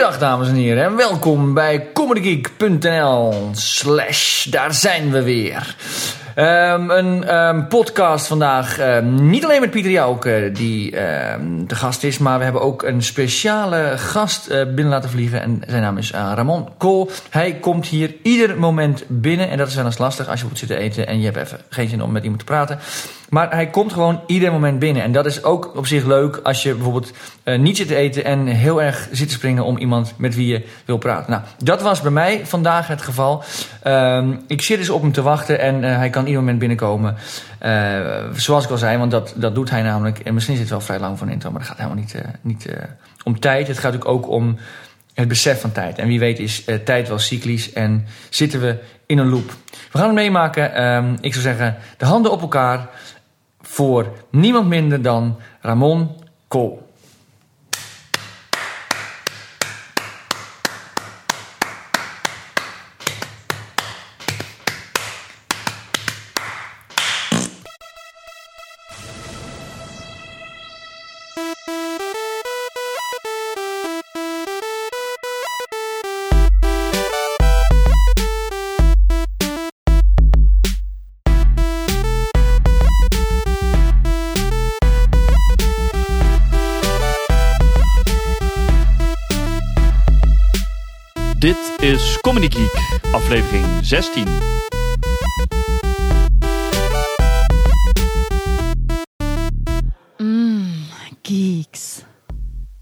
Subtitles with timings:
[0.00, 5.76] Goedendag dames en heren en welkom bij comedygeek.nl slash daar zijn we weer.
[6.40, 12.18] Um, een um, podcast vandaag, um, niet alleen met Pieter Jouke die de gast is,
[12.18, 16.12] maar we hebben ook een speciale gast uh, binnen laten vliegen en zijn naam is
[16.12, 17.10] uh, Ramon Kool.
[17.30, 20.58] Hij komt hier ieder moment binnen en dat is wel eens lastig als je moet
[20.58, 22.78] zitten eten en je hebt even geen zin om met iemand te praten.
[23.28, 25.02] Maar hij komt gewoon ieder moment binnen.
[25.02, 27.12] En dat is ook op zich leuk als je bijvoorbeeld
[27.44, 30.64] niet zit te eten en heel erg zit te springen om iemand met wie je
[30.84, 31.30] wil praten.
[31.30, 33.44] Nou, dat was bij mij vandaag het geval.
[34.46, 37.16] Ik zit dus op hem te wachten en hij kan ieder moment binnenkomen.
[37.62, 40.18] Uh, zoals ik al zei, want dat, dat doet hij namelijk.
[40.18, 42.14] En misschien zit het wel vrij lang voor een intro, maar dat gaat helemaal niet,
[42.40, 42.66] niet
[43.24, 43.68] om tijd.
[43.68, 44.58] Het gaat ook om
[45.14, 45.98] het besef van tijd.
[45.98, 49.54] En wie weet is tijd wel cyclisch en zitten we in een loop.
[49.92, 50.84] We gaan het meemaken.
[50.84, 52.88] Um, ik zou zeggen, de handen op elkaar
[53.60, 56.10] voor niemand minder dan Ramon
[56.48, 56.89] Kool.
[93.90, 94.24] 16.
[100.20, 100.86] Mmm,
[101.24, 102.04] geeks.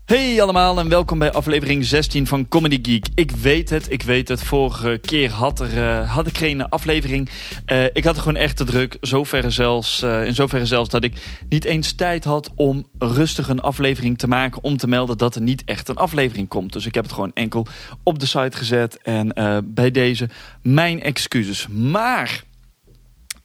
[0.08, 3.06] Hey allemaal en welkom bij aflevering 16 van Comedy Geek.
[3.14, 4.42] Ik weet het, ik weet het.
[4.42, 7.28] Vorige keer had, er, uh, had ik geen aflevering.
[7.66, 8.96] Uh, ik had gewoon echt te druk.
[9.00, 13.60] Zoverre zelfs, uh, in zoverre zelfs dat ik niet eens tijd had om rustig een
[13.60, 14.62] aflevering te maken.
[14.62, 16.72] Om te melden dat er niet echt een aflevering komt.
[16.72, 17.66] Dus ik heb het gewoon enkel
[18.02, 19.02] op de site gezet.
[19.02, 19.34] En
[19.64, 20.28] bij deze
[20.62, 21.66] mijn excuses.
[21.68, 22.42] Maar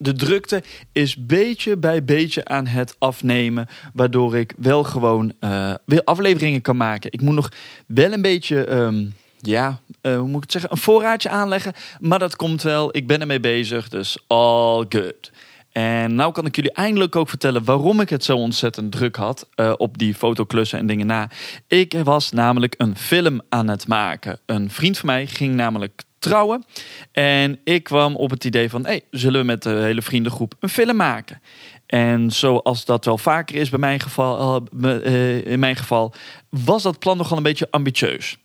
[0.04, 3.68] de drukte is beetje bij beetje aan het afnemen.
[3.94, 7.12] Waardoor ik wel gewoon uh, weer afleveringen kan maken.
[7.12, 7.52] Ik moet nog
[7.88, 11.74] wel een beetje, um, ja, uh, hoe moet ik het zeggen, een voorraadje aanleggen.
[12.00, 12.98] Maar dat komt wel.
[12.98, 13.90] Ik ben ermee bezig.
[13.90, 15.32] Dus all good.
[15.72, 19.50] En nou kan ik jullie eindelijk ook vertellen waarom ik het zo ontzettend druk had
[19.56, 21.30] uh, op die fotoklussen en dingen na.
[21.68, 24.40] Ik was namelijk een film aan het maken.
[24.46, 26.66] Een vriend van mij ging namelijk trouwen.
[27.12, 30.70] En ik kwam op het idee van, hey, zullen we met de hele vriendengroep een
[30.70, 31.42] film maken?
[31.86, 36.14] En zoals dat wel vaker is bij mijn geval, uh, in mijn geval,
[36.50, 38.38] was dat plan nogal een beetje ambitieus.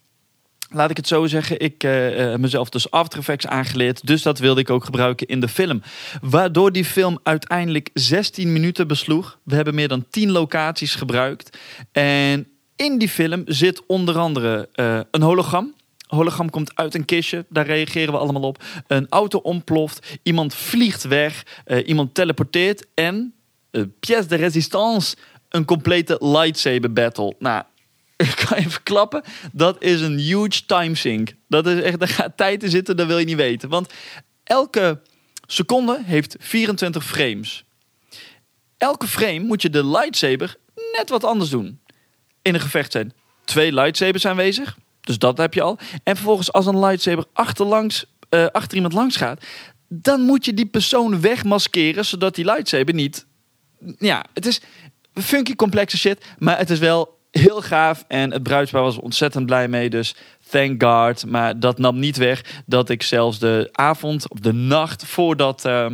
[0.70, 4.06] Laat ik het zo zeggen, ik uh, mezelf dus After Effects aangeleerd.
[4.06, 5.82] Dus dat wilde ik ook gebruiken in de film.
[6.20, 9.38] Waardoor die film uiteindelijk 16 minuten besloeg.
[9.42, 11.58] We hebben meer dan 10 locaties gebruikt.
[11.92, 14.68] En in die film zit onder andere
[15.10, 15.74] een hologram
[16.08, 17.44] hologram komt uit een kistje.
[17.48, 18.64] Daar reageren we allemaal op.
[18.86, 20.18] Een auto ontploft.
[20.22, 21.42] Iemand vliegt weg.
[21.66, 22.86] Uh, iemand teleporteert.
[22.94, 23.34] En,
[23.70, 25.16] uh, pièce de résistance,
[25.48, 27.34] een complete lightsaber battle.
[27.38, 27.62] Nou,
[28.16, 29.22] ik kan even klappen.
[29.52, 31.34] Dat is een huge timesink.
[31.48, 33.68] Dat is echt, daar gaat tijd in zitten, dat wil je niet weten.
[33.68, 33.92] Want
[34.44, 35.00] elke
[35.46, 37.64] seconde heeft 24 frames.
[38.76, 40.56] Elke frame moet je de lightsaber
[40.92, 41.80] net wat anders doen.
[42.42, 43.12] In een gevecht zijn
[43.44, 44.76] twee lightsabers aanwezig
[45.08, 45.78] dus dat heb je al.
[46.02, 49.44] En vervolgens als een lightsaber achterlangs, uh, achter iemand langs gaat,
[49.88, 53.26] dan moet je die persoon wegmaskeren zodat die lightsaber niet.
[53.98, 54.60] Ja, het is
[55.14, 59.68] funky complexe shit, maar het is wel heel gaaf en het bruidspaar was ontzettend blij
[59.68, 59.90] mee.
[59.90, 60.14] Dus
[60.48, 61.26] thank God.
[61.26, 65.64] Maar dat nam niet weg dat ik zelfs de avond of de nacht voordat.
[65.64, 65.86] Uh,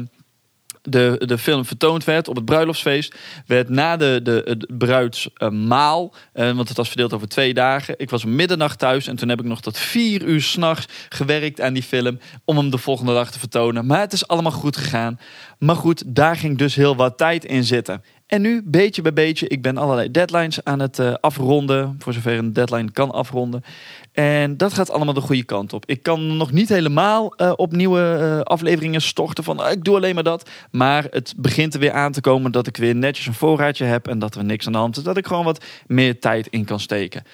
[0.89, 3.15] de, de film vertoond werd op het bruiloftsfeest,
[3.47, 7.95] werd na de, de, het bruidsmaal, eh, want het was verdeeld over twee dagen.
[7.97, 11.73] Ik was middernacht thuis en toen heb ik nog tot vier uur s'nachts gewerkt aan
[11.73, 13.87] die film om hem de volgende dag te vertonen.
[13.87, 15.19] Maar het is allemaal goed gegaan.
[15.59, 18.03] Maar goed, daar ging dus heel wat tijd in zitten.
[18.27, 21.97] En nu, beetje bij beetje, ik ben allerlei deadlines aan het uh, afronden.
[21.99, 23.65] Voor zover een deadline kan afronden.
[24.15, 25.87] En dat gaat allemaal de goede kant op.
[25.87, 30.15] Ik kan nog niet helemaal uh, op nieuwe uh, afleveringen storten van ik doe alleen
[30.15, 30.51] maar dat.
[30.71, 34.09] Maar het begint er weer aan te komen dat ik weer netjes een voorraadje heb.
[34.09, 35.03] En dat er niks aan de hand is.
[35.03, 37.25] Dat ik gewoon wat meer tijd in kan steken.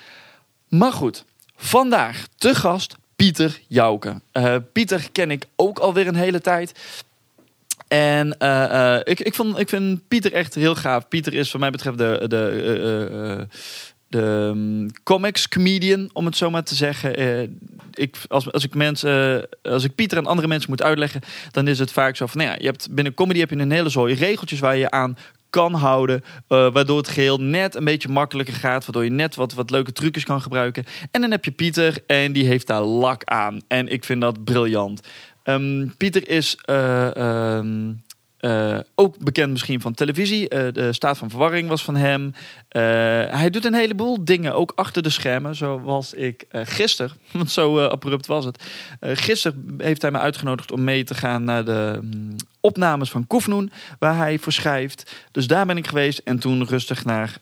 [0.68, 1.24] Maar goed,
[1.56, 4.20] vandaag te gast Pieter Jouke.
[4.72, 6.72] Pieter ken ik ook alweer een hele tijd.
[7.88, 8.28] En
[9.04, 11.08] ik, ik, vond, ik vind Pieter echt heel gaaf.
[11.08, 13.46] Pieter is, wat mij betreft, de, de,
[14.10, 17.18] de um, comics comedian, om het zo maar te zeggen.
[17.94, 21.20] ik, als, als, ik mensen, als ik Pieter en andere mensen moet uitleggen,
[21.50, 23.70] dan is het vaak zo van: nou ja, je hebt binnen comedy heb je een
[23.70, 25.16] hele zooi regeltjes waar je aan
[25.50, 26.24] kan houden.
[26.48, 28.84] eh, waardoor het geheel net een beetje makkelijker gaat.
[28.84, 30.84] Waardoor je net wat, wat leuke trucjes kan gebruiken.
[31.10, 33.60] En dan heb je Pieter en die heeft daar lak aan.
[33.68, 35.00] En ik vind dat briljant.
[35.42, 37.58] Ehm, Pieter is eh,
[38.40, 40.48] eh, ook bekend misschien van televisie.
[40.48, 42.34] Eh, de staat van verwarring was van hem.
[42.68, 42.82] Eh,
[43.30, 45.54] hij doet een heleboel dingen, ook achter de schermen.
[45.54, 48.64] Zoals ik gisteren, want zo abrupt was het.
[49.00, 53.72] Gisteren heeft hij me uitgenodigd om mee te gaan naar de mm, opnames van Koefnoen.
[53.98, 55.26] Waar hij voor schrijft.
[55.30, 56.20] Dus daar ben ik geweest.
[56.24, 57.38] En toen rustig naar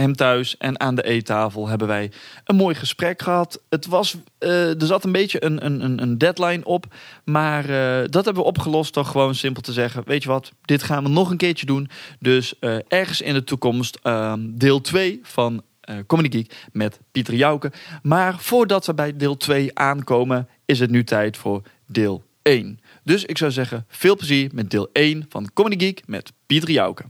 [0.00, 0.56] hem thuis.
[0.56, 2.10] En aan de eettafel hebben wij
[2.44, 3.60] een mooi gesprek gehad.
[3.68, 6.86] Het was, eh, er zat een beetje een, een, een- deadline op.
[7.24, 10.02] Maar eh, dat hebben we opgelost door gewoon simpel te zeggen...
[10.06, 11.88] weet je wat, dit gaan we nog een keertje doen.
[12.18, 15.62] Dus eh, ergens in de toekomst ehm, deel 2 van
[16.06, 17.72] Comedy Geek met Pieter Jouke.
[18.02, 20.48] Maar voordat we bij deel 2 aankomen...
[20.64, 22.80] is het nu tijd voor deel 1.
[23.04, 27.04] Dus ik zou zeggen, veel plezier met deel 1 van Comedy Geek met Pieter Jouke.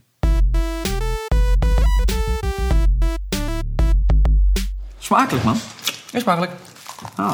[5.09, 5.57] Smakelijk, man.
[6.11, 6.53] Is smakelijk.
[7.15, 7.33] Ah.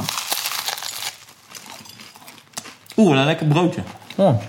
[2.96, 3.82] Oeh, een lekker broodje.
[4.14, 4.40] Oh,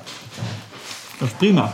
[1.19, 1.73] Dat is prima.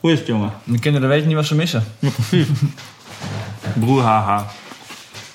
[0.00, 0.52] Hoe is het, jongen?
[0.64, 1.84] de kinderen weten niet wat ze missen.
[3.80, 4.36] Broer, haha.
[4.36, 4.46] Dat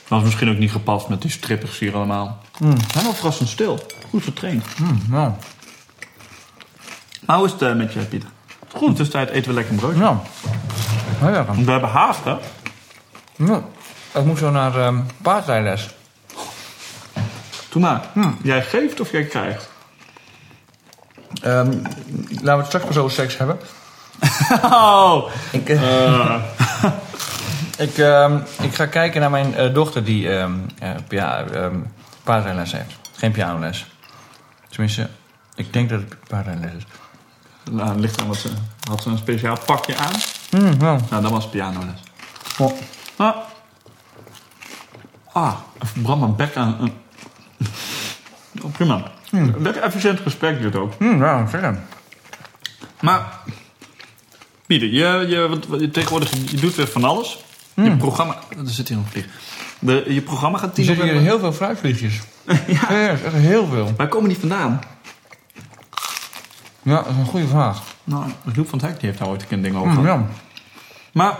[0.07, 2.41] was misschien ook niet gepast met die strippers hier allemaal.
[2.93, 3.85] Helemaal verrassend stil.
[4.09, 4.79] Goed getraind.
[4.79, 5.31] Mm, nou,
[7.25, 8.29] Maar hoe is het eh, met je, Pieter?
[8.71, 8.81] Goed.
[8.81, 10.03] In de tussentijd eten we lekker een broodje.
[10.03, 11.45] Heel lekker.
[11.53, 12.35] Want we hebben haast, hè?
[13.35, 13.63] Ja.
[14.13, 15.89] Ik moet zo naar ehm paardrijles.
[17.69, 18.01] Doe maar.
[18.41, 19.69] Jij geeft of jij krijgt?
[21.41, 21.71] Ehm,
[22.29, 23.59] laten we het straks maar zo seks hebben.
[24.63, 25.31] Oh!
[25.51, 26.35] Ik, eh,
[27.87, 30.49] ik, ehm, ik ga kijken naar mijn eh, dochter die eh,
[31.07, 31.75] pia- ehm,
[32.23, 32.93] paardrijles heeft.
[33.15, 33.85] Geen pianoles.
[34.69, 35.09] Tenminste,
[35.55, 36.83] ik denk dat het paardrijles is.
[37.71, 38.49] Nou, het ligt aan wat ze...
[38.89, 40.13] Had ze een speciaal pakje aan?
[40.51, 40.99] Mm, nou.
[41.09, 42.03] Nou, dat was pianoles.
[42.57, 42.71] Oh.
[43.15, 43.35] Ah.
[45.39, 45.53] Ah,
[45.83, 46.91] even brand mijn bek aan.
[48.61, 49.03] Oh, prima.
[49.31, 50.99] Een lekker efficiënt gesprek dit ook.
[50.99, 51.79] Mm, nou, zeker.
[53.01, 53.39] Maar,
[54.65, 57.43] Pieter, je, je, wat, wat- je, tegenwoordig, je doet weer van alles.
[57.73, 58.35] Je programma...
[58.49, 59.25] Er zit hier een vlieg.
[59.79, 62.19] De, je programma gaat Er 10 zitten hier heel veel fruitvliegjes.
[62.67, 63.09] ja.
[63.09, 63.93] echt heel veel.
[63.97, 64.79] Waar komen die vandaan?
[66.81, 67.81] Ja, dat is een goede vraag.
[68.03, 69.99] Nou, Joep van het Hek die heeft daar ooit een ding over.
[69.99, 70.25] Mm, ja.
[71.13, 71.37] Maar,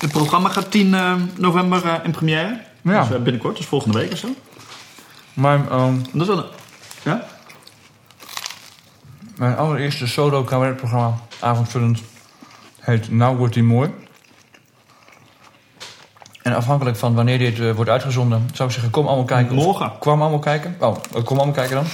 [0.00, 2.60] het programma gaat 10 eh, november eh, in première.
[2.82, 3.00] Ja.
[3.00, 4.28] Dus eh, binnenkort, dus volgende week of zo.
[5.34, 6.44] Mijn, ehm, Dat is wel een...
[7.02, 7.24] Ja?
[9.36, 12.02] mijn allereerste solo cabaretprogramma, avondvullend,
[12.80, 13.90] heet Nou wordt die mooi.
[16.42, 19.54] En afhankelijk van wanneer dit wordt uitgezonden, zou ik zeggen, kom allemaal kijken.
[19.54, 19.92] Morgen.
[19.98, 20.76] Kwam allemaal kijken.
[20.78, 21.84] Oh, kom allemaal kijken dan.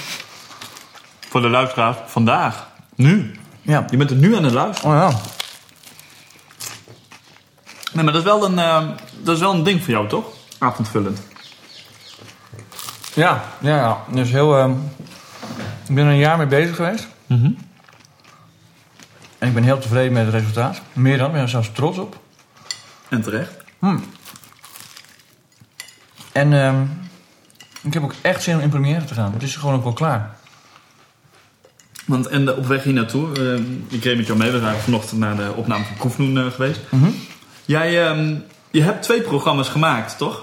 [1.29, 2.67] Voor de luisteraars, vandaag.
[2.95, 3.31] Nu.
[3.61, 3.85] Ja.
[3.89, 4.91] Je bent er nu aan het luisteren.
[4.91, 5.19] Oh ja.
[7.91, 8.87] Nee, maar dat is wel een, eh,
[9.23, 10.25] dat is wel een ding voor jou, toch?
[10.57, 11.19] Avondvullend.
[13.13, 14.03] Ja, ja, ja.
[14.13, 14.71] Dus heel, ehm,
[15.87, 17.07] ik ben er een jaar mee bezig geweest.
[19.37, 20.81] En ik ben heel tevreden met het resultaat.
[20.93, 22.19] Meer dan, ik ben er zelfs trots op.
[23.09, 23.53] En terecht.
[26.31, 26.81] En ehm,
[27.81, 29.33] ik heb ook echt zin om in première te gaan.
[29.33, 30.35] Het is gewoon ook wel klaar.
[32.05, 34.51] Want en de, op weg hier naartoe, ik reed met jou mee.
[34.51, 36.79] We zijn vanochtend naar de opname van Koefnoen eh, geweest.
[37.71, 38.35] Jij, ehm,
[38.71, 40.41] je hebt twee programma's gemaakt, toch?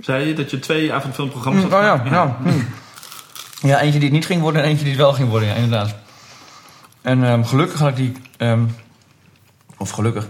[0.00, 2.14] Zei je dat je twee avondfilmprogramma's Mm, had oh ja, gemaakt?
[2.44, 2.50] ja.
[2.52, 2.68] mm.
[3.60, 5.54] Ja, eentje die het niet ging worden en eentje die het wel ging worden, ja,
[5.54, 5.94] inderdaad.
[7.02, 8.12] En ehm, gelukkig had ik die...
[8.36, 8.64] ehm,
[9.76, 10.26] of gelukkig.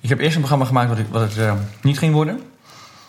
[0.00, 2.40] Ik heb eerst een programma gemaakt wat, ik, wat het niet ging worden.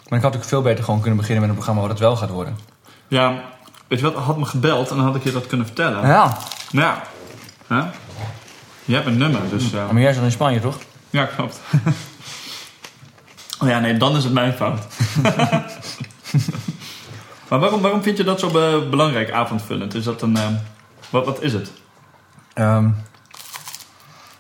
[0.08, 2.16] Maar ik had ook veel beter gewoon kunnen beginnen met een programma wat het wel
[2.16, 2.58] gaat worden.
[3.08, 3.42] Ja,
[3.88, 6.08] weet je wat, had me gebeld en dan had ik je dat kunnen vertellen.
[6.08, 6.38] Ja.
[6.72, 7.02] Ja,
[7.68, 7.82] hè?
[8.86, 9.74] Je hebt een nummer, dus...
[9.74, 10.78] eh, Maar jij is dan in Spanje, toch?
[11.10, 11.60] Ja, klopt.
[13.62, 14.80] oh ja, nee, dan is het mijn fout.
[17.50, 19.94] maar waarom, waarom vind je dat zo be- belangrijk, avondvullend?
[19.94, 20.38] Is dat een...
[20.38, 20.48] eh,
[21.10, 21.72] wat, wat is het?
[22.54, 22.90] Ehm,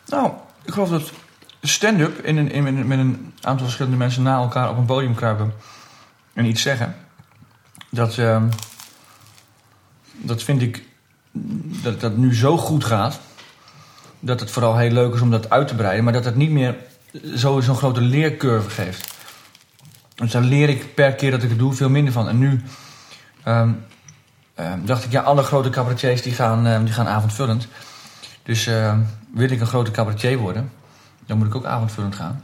[0.07, 0.31] nou,
[0.65, 1.11] ik geloof dat
[1.61, 5.53] stand-up in een, in, met een aantal verschillende mensen na elkaar op een podium kruipen
[6.33, 6.95] en iets zeggen.
[7.89, 8.47] Dat, ehm,
[10.11, 10.83] dat vind ik
[11.83, 13.19] dat dat nu zo goed gaat.
[14.25, 16.49] Dat het vooral heel leuk is om dat uit te breiden, maar dat het niet
[16.51, 16.75] meer
[17.35, 19.13] zo- zo'n grote leercurve geeft.
[20.15, 22.29] Dus daar leer ik per keer dat ik het doe veel minder van.
[22.29, 22.61] En nu
[23.43, 23.69] ehm,
[24.55, 27.67] ehm, dacht ik, ja, alle grote cabaretiers die gaan, ehm, die gaan avondvullend.
[28.43, 28.65] Dus
[29.33, 30.71] wil ik een grote cabaretier worden,
[31.25, 32.43] dan moet ik ook avondvullend gaan.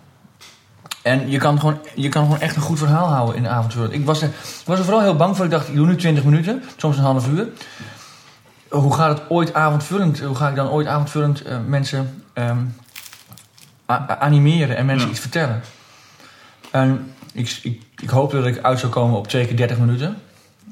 [1.02, 3.94] En je kan gewoon, je kan gewoon echt een goed verhaal houden in avondvullend.
[3.94, 4.30] Ik was er,
[4.66, 5.46] was er vooral heel bang voor.
[5.46, 7.48] Ik dacht, ik doe nu 20 minuten, soms een half uur.
[8.72, 12.58] Hoe gaat het ooit avondvullend, hoe ga ik dan ooit avondvullend eh, mensen ehm,
[14.20, 15.12] animeren en mensen Ja.
[15.12, 15.62] iets vertellen?
[16.72, 20.18] En ik, ik, ik hoop dat ik uit zou komen op twee keer 30 minuten.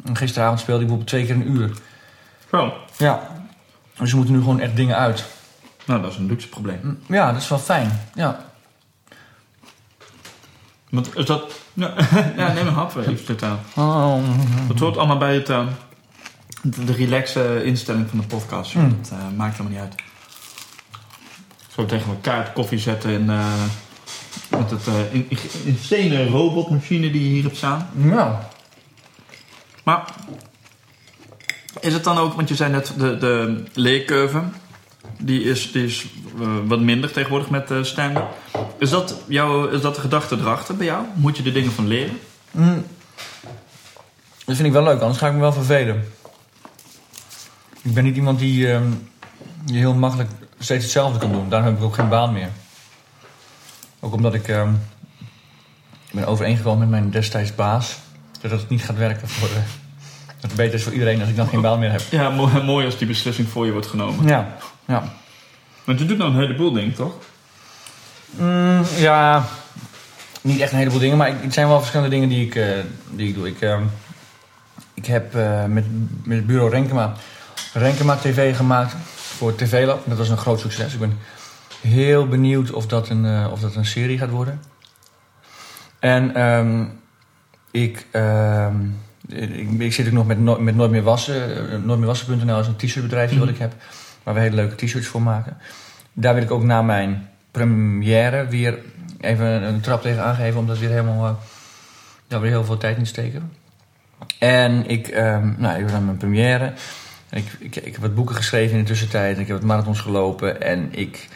[0.06, 1.72] En gisteravond speelde ik bijvoorbeeld twee keer een uur.
[2.52, 2.74] Zo.
[2.98, 3.22] Ja.
[3.98, 5.26] Dus er moeten nu gewoon echt dingen uit.
[5.86, 7.00] Nou, dat is een luxe probleem.
[7.08, 8.00] Ja, dat is wel fijn.
[8.14, 8.40] Ja.
[10.90, 11.54] Want is dat...
[11.74, 11.94] Ja,
[12.38, 12.94] ja neem een hap,
[13.28, 13.60] dit aan.
[13.76, 14.24] Oh.
[14.68, 15.68] Dat hoort allemaal bij het, eh,
[16.62, 18.72] de, de relaxe instelling van de podcast.
[18.72, 18.84] joh.
[18.84, 18.98] Mm.
[19.02, 20.02] Dat eh, maakt helemaal niet uit.
[21.68, 23.64] Zo tegen elkaar het koffie zetten in, eh,
[24.50, 27.90] met het eh in, in, insane robotmachine die je hier hebt staan.
[27.96, 28.50] Ja.
[29.84, 30.14] Maar
[31.80, 34.44] is het dan ook, want je zei net de, de leercurve,
[35.18, 36.06] die is, die is
[36.66, 38.20] wat minder tegenwoordig met uh, stand
[38.78, 41.06] Is dat, jouw, is dat de gedachte erachter bij jou?
[41.16, 42.20] Moet je er dingen van leren?
[42.52, 42.86] Mm.
[44.46, 46.04] Dat vind ik wel leuk, anders ga ik me wel vervelen.
[47.82, 48.84] Ik ben niet iemand die, ehm,
[49.66, 51.50] die heel makkelijk steeds hetzelfde kan doen.
[51.50, 52.50] Daarom heb ik ook geen baan meer.
[54.00, 54.72] Ook omdat ik, ehm,
[56.12, 57.98] ben overeengekomen met mijn destijds baas...
[58.42, 59.48] dat het niet gaat werken voor...
[59.50, 59.56] eh,
[60.42, 62.02] dat het beter is voor iedereen als ik dan geen baan meer heb.
[62.10, 64.28] Ja, mooi, mooi als die beslissing voor je wordt genomen.
[64.28, 64.56] Ja,
[64.86, 65.04] ja.
[65.84, 67.14] Want je doet nou een heleboel dingen, toch?
[68.38, 69.46] Mm, ja,
[70.42, 72.68] niet echt een heleboel dingen, maar ik- het zijn wel verschillende dingen die ik, eh,
[73.10, 73.48] die ik doe.
[73.48, 73.84] Ik, ehm,
[74.94, 75.86] ik heb eh, met,
[76.24, 77.14] met het bureau Renkema,
[77.74, 80.02] Renkema TV gemaakt voor TV Lab.
[80.06, 80.94] Dat was een groot succes.
[80.94, 81.18] Ik ben
[81.82, 84.62] heel benieuwd of dat een, eh, of dat een serie gaat worden.
[86.00, 86.86] En ehm,
[87.72, 88.76] ik, ehm,
[89.28, 91.50] ik, ik zit ook nog met, no met Nooit meer wassen.
[91.50, 93.74] Uh, Nooit meer wassen.nl is een t-shirtbedrijfje wat ik heb.
[94.24, 95.58] Waar we hele leuke t-shirts voor maken.
[96.14, 98.80] Daar wil ik ook na mijn première weer
[99.20, 100.60] even een trap tegen aangeven.
[100.60, 101.26] Omdat weer helemaal...
[101.26, 101.34] eh,
[102.28, 103.52] ja, weer heel veel tijd in steken.
[104.40, 106.74] En ik, ehm nou, ik ben aan mijn première.
[107.32, 109.38] Ik, ik, ik heb wat boeken geschreven in de tussentijd.
[109.38, 110.62] Ik heb wat marathons gelopen.
[110.62, 111.28] En ik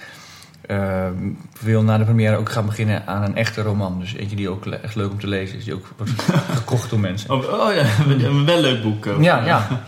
[0.66, 1.14] ehm,
[1.62, 4.00] wil na de première ook gaan beginnen aan een echte roman.
[4.00, 5.64] Dus eentje die ook echt leuk om te lezen is.
[5.64, 6.12] Die ook wordt
[6.60, 7.30] gekocht door mensen.
[7.30, 7.86] Oh, oh ja,
[8.26, 9.06] een wel leuk boek.
[9.06, 9.22] eh.
[9.22, 9.68] Ja, ja.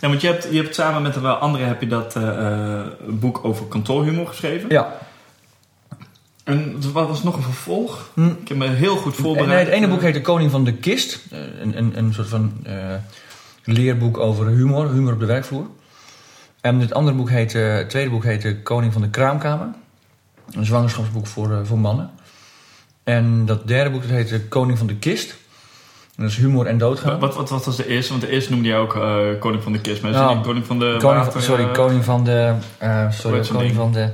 [0.00, 2.78] Ja, want je hebt, je hebt samen met een wel anderen heb je dat eh,
[2.80, 4.68] eh, boek over kantoorhumor geschreven.
[4.70, 4.92] Ja.
[6.44, 8.10] En wat was nog een vervolg?
[8.14, 8.26] Hm.
[8.26, 9.48] Ik heb me heel goed voorbereid.
[9.48, 11.20] Nee, het ene boek heet De Koning van de Kist.
[11.60, 12.52] Een, een, een soort van
[13.72, 15.66] leerboek over humor, humor op de werkvloer.
[16.60, 19.68] En het andere boek heet, eh, het tweede boek heet De Koning van de Kraamkamer.
[20.50, 22.10] Een zwangerschapsboek voor, eh, voor mannen.
[23.04, 25.30] En dat derde boek dat heet De Koning van de Kist.
[26.16, 27.18] En dat is humor en doodgaan.
[27.18, 28.10] Wat, wat, wat was de eerste?
[28.10, 30.02] Want de eerste noemde je ook eh, Koning van de Kist.
[30.02, 33.58] Maar niet Koning van de koning van, sorry, eh, koning van de, eh, sorry, koning
[33.62, 33.74] ding?
[33.74, 34.08] van de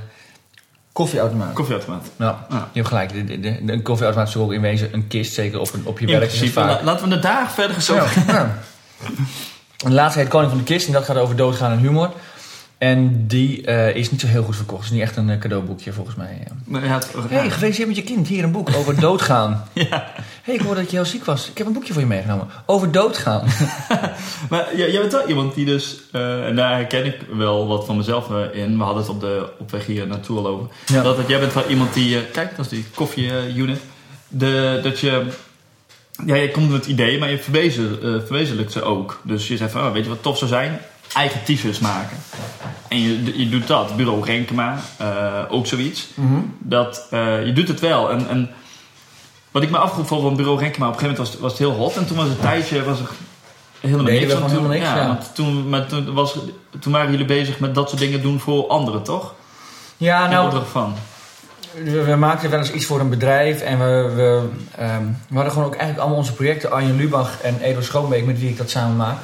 [0.91, 1.53] koffieautomaat.
[1.53, 2.11] koffieautomaat?
[2.17, 2.55] Ja, Ah.
[2.71, 3.11] je hebt gelijk.
[3.13, 5.99] De, de, de, een koffieautomaat is ook in wezen een kist, zeker op, een, op
[5.99, 6.53] je werk.
[6.83, 8.05] laten we het daar verder eens Ja,
[9.77, 12.11] De laatste heet Koning van de Kist en dat gaat over doodgaan en humor.
[12.77, 14.81] En die eh, is niet zo heel goed verkocht.
[14.83, 16.43] Het is niet echt een eh, cadeauboekje volgens mij.
[16.65, 18.27] Nee, ja, het- Hé, hey, gefeliciteerd met je kind.
[18.27, 19.63] Hier een boek over doodgaan.
[19.73, 20.11] Ja.
[20.43, 21.49] Hé, ik hoorde dat je heel ziek was.
[21.49, 22.47] Ik heb een boekje voor je meegenomen.
[22.65, 23.43] Over doodgaan.
[24.49, 27.97] Maar jij, bent wel iemand die dus, eh, en daar herken ik wel wat van
[27.97, 28.77] mezelf eh, in.
[28.77, 30.67] We hadden het op de op weg hier naartoe al over.
[30.85, 31.01] Ja.
[31.03, 33.79] Dat, dat jij bent wel iemand die, eh, kijk, dat is die koffie-unit.
[34.27, 35.25] De, dat je,
[36.25, 39.19] ja, je komt met ideeën, maar je verwezen, eh, verwezenlijkt ze ook.
[39.23, 40.79] Dus je zegt van, oh, weet je wat tof zou zijn?
[41.13, 42.17] Eigen t-shirts maken.
[42.87, 43.95] En je, je doet dat.
[43.95, 46.07] Bureau Renkema, eh, ook zoiets.
[46.59, 48.11] Dat, eh, je doet het wel.
[48.11, 48.49] En, en
[49.51, 51.71] wat ik me afvroeg van Bureau Renkema, op een gegeven moment was, was het heel
[51.71, 51.95] hot.
[51.95, 53.09] En toen was het tijdje was er
[53.79, 54.33] helemaal niks.
[54.33, 55.07] toen, helemaal niks, ja.
[55.07, 56.37] want toen, maar toen, was,
[56.79, 59.33] toen waren jullie bezig met dat soort dingen doen voor anderen, toch?
[59.97, 60.95] Ja, In nou, opdracht van.
[61.83, 63.61] We, maakten wel eens iets voor een bedrijf.
[63.61, 66.71] En we, we, ehm, we hadden gewoon ook eigenlijk allemaal onze projecten.
[66.71, 69.17] Arjen Lubach en Edo Schoonbeek, met wie ik dat samen maak.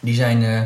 [0.00, 0.60] Die zijn eh,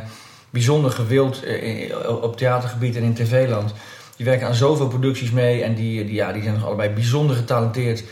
[0.51, 3.73] bijzonder gewild eh, op theatergebied en in tv-land.
[4.17, 5.63] Die werken aan zoveel producties mee.
[5.63, 8.05] En die, die, ja, die zijn nog allebei bijzonder getalenteerd.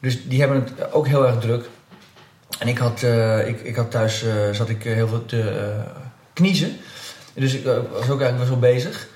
[0.00, 1.68] Dus die hebben het ook heel erg druk.
[2.58, 5.72] En ik had, eh, ik, ik had thuis zat ik heel veel te
[6.32, 6.76] kniezen.
[7.34, 9.08] Dus ik was ook eigenlijk wel bezig.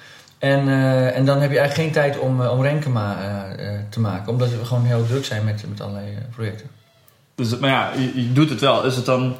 [0.45, 3.17] En, eh, en dan heb je eigenlijk geen tijd om, eh, om Renkema
[3.57, 4.33] eh, te maken.
[4.33, 6.67] Omdat we gewoon heel druk zijn met, met allerlei projecten.
[7.35, 8.85] Dus, maar ja, je, je doet het wel.
[8.85, 9.37] Is het dan...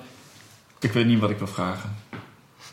[0.81, 1.97] Ik weet niet wat ik wil vragen.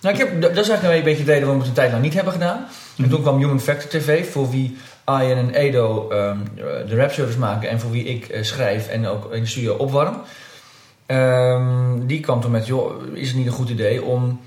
[0.01, 1.91] Nou, ik heb, dat is eigenlijk een beetje de reden waarom we het een tijd
[1.91, 2.67] lang niet hebben gedaan.
[2.97, 6.37] En toen kwam Human Factor TV, voor wie Arjen en Edo ehm,
[6.87, 10.21] de rapservice maken en voor wie ik schrijf en ook in de studio opwarm.
[11.05, 14.41] Ehm, die kwam toen met, joh, is het niet een goed idee om,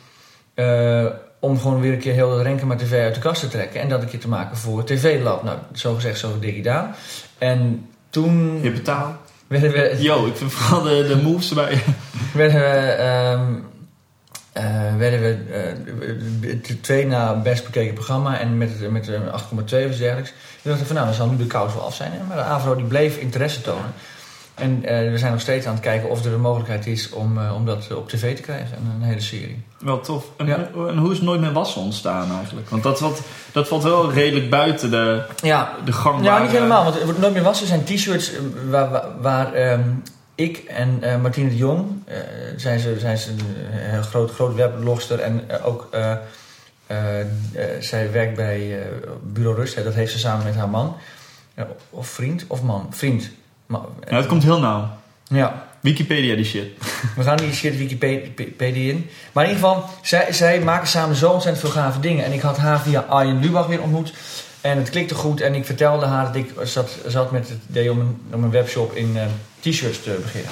[1.44, 4.02] om gewoon weer een keer heel Renkema TV uit de kast te trekken en dat
[4.02, 5.42] een keer te maken voor TV Lab.
[5.42, 6.94] Nou, zo gezegd, zo dik gedaan.
[7.38, 9.16] En toen Je betaalt.
[9.46, 11.82] werden we, Yo, ik vind vooral de, de moves erbij.
[12.34, 13.52] werden we ehm,
[14.52, 19.30] eh, werden we eh, de twee na best bekeken programma en met, met een 8,2
[19.30, 20.30] of iets dergelijks.
[20.30, 22.12] Toen dachten we van nou, dan zal nu de kous wel af zijn.
[22.28, 23.92] Maar de AVRO die bleef interesse tonen.
[24.54, 27.38] En eh, we zijn nog steeds aan het kijken of er een mogelijkheid is om,
[27.38, 28.76] eh, om dat op tv te krijgen.
[28.76, 29.62] Een, een hele serie.
[29.78, 30.24] Wel tof.
[30.36, 30.56] En, Ja.
[30.88, 32.68] en hoe is Nooit meer wassen ontstaan eigenlijk?
[32.68, 33.20] Want dat, valt-
[33.52, 36.24] dat valt wel redelijk buiten de, Ja, de gang.
[36.24, 36.84] Ja, niet helemaal.
[36.84, 39.80] Want nooit meer wassen zijn t-shirts eh, waar, waar, waar, ehm,
[40.34, 42.16] ik en eh Martine de Jong, eh,
[42.56, 43.30] zijn ze, zijn ze
[43.92, 46.12] een groot, groot weblogster en eh, ook eh,
[46.86, 47.26] eh, eh,
[47.80, 48.86] zij werkt bij eh,
[49.22, 49.74] Bureau Rust.
[49.74, 50.96] Hè, dat heeft ze samen met haar man.
[51.90, 52.86] Of vriend of man?
[52.90, 53.30] Vriend.
[53.66, 54.88] Ma- Ja, het komt heel nauw.
[55.28, 56.66] ja, Wikipedia die shit.
[57.16, 59.10] we gaan die shit Wikipedia in.
[59.32, 62.24] Maar in ieder geval, zij, zij maken samen zo ontzettend veel gave dingen.
[62.24, 64.12] En ik had haar via Arjen Lubach weer ontmoet.
[64.60, 65.40] En het klikte goed.
[65.40, 68.50] En ik vertelde haar dat ik zat, zat met het idee om een, om een
[68.50, 69.22] webshop in eh,
[69.60, 70.50] t-shirts te beginnen.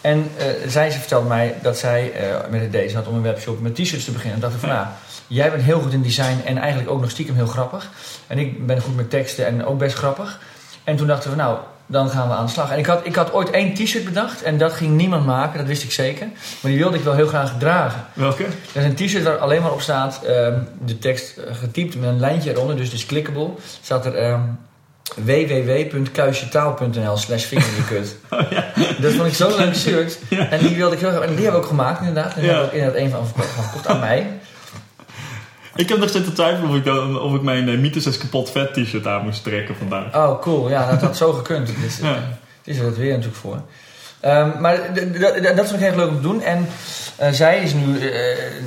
[0.00, 3.22] En eh, zij ze vertelde mij dat zij eh, met het idee zat om een
[3.22, 4.34] webshop met t-shirts te beginnen.
[4.34, 4.86] En dacht ik van, nou,
[5.26, 7.90] jij bent heel goed in design en eigenlijk ook nog stiekem heel grappig.
[8.26, 10.40] En ik ben goed met teksten en ook best grappig.
[10.84, 12.70] En toen dachten we, nou, dan gaan we aan de slag.
[12.70, 15.66] En ik had, ik had ooit één t-shirt bedacht en dat ging niemand maken, dat
[15.66, 16.26] wist ik zeker.
[16.60, 18.04] Maar die wilde ik wel heel graag dragen.
[18.12, 18.42] Welke?
[18.72, 22.08] Dat is een t-shirt waar alleen maar op staat ehm, de tekst eh, getypt met
[22.08, 23.48] een lijntje eronder, dus het is clickable.
[23.82, 24.40] Staat er ehm
[25.24, 28.16] www.kuisjetaal.nl slash vingerkut.
[29.02, 30.18] Dat vond ik zo'n leuk shirt.
[30.50, 31.22] En die wilde ik heel graag.
[31.22, 32.34] En die hebben we ook gemaakt inderdaad.
[32.34, 32.56] En daar Ja.
[32.60, 34.26] heb ik inderdaad een van verkocht aan mij.
[35.76, 38.50] Ik heb nog zitten twijfelen of ik, dan, of ik mijn uh, Mythos is kapot
[38.50, 40.14] vet t-shirt aan moest trekken vandaag.
[40.14, 40.68] Oh, cool.
[40.70, 41.70] Ja, dat had zo gekund.
[41.82, 42.14] Dus, Ja.
[42.14, 43.60] Het is er het weer natuurlijk voor.
[44.20, 44.76] Ehm, maar
[45.56, 46.42] dat vond ik heel leuk om te doen.
[46.42, 46.66] En
[47.16, 47.98] eh, zij, is nu,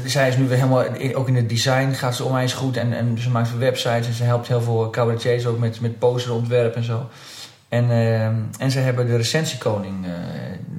[0.05, 2.77] zij is nu weer helemaal, in- ook in het design gaat ze onwijs goed.
[2.77, 6.75] En, en ze maakt websites en ze helpt heel veel cabaretiers ook met, met posterontwerp
[6.75, 7.09] en zo.
[7.69, 9.95] En, ehm, en ze hebben de recensiekoning,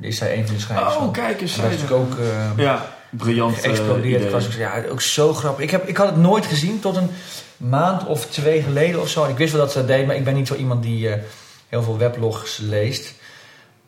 [0.00, 1.12] is zij een van de schrijvers Oh, van.
[1.12, 1.56] kijk eens.
[1.56, 2.18] En dat is natuurlijk ook...
[2.56, 3.56] Ja, briljant.
[3.56, 4.04] eh, geëxplodeerd.
[4.14, 4.26] idee.
[4.26, 5.64] Ik was ja, ook zo grappig.
[5.64, 7.10] Ik, heb, ik had het nooit gezien tot een
[7.56, 9.24] maand of twee geleden of zo.
[9.24, 11.08] En ik wist wel dat ze dat deed, maar ik ben niet zo iemand die
[11.08, 11.22] eh,
[11.68, 13.14] heel veel weblogs leest.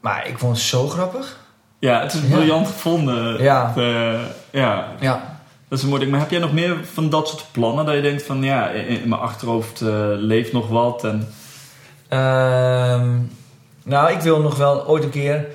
[0.01, 1.39] Maar ik vond het zo grappig.
[1.79, 2.35] Ja, het is Ja.
[2.37, 3.43] briljant gevonden.
[3.43, 3.73] Ja.
[3.77, 5.41] Eh, ja, Ja.
[5.69, 6.13] dat is een mooi ding.
[6.13, 7.85] Maar heb jij nog meer van dat soort plannen?
[7.87, 9.81] Dat je denkt van ja, in, in mijn achterhoofd
[10.17, 11.05] leeft nog wat.
[11.05, 11.29] En,
[12.09, 13.09] Ehm,
[13.83, 15.47] nou, ik wil nog wel ooit een keer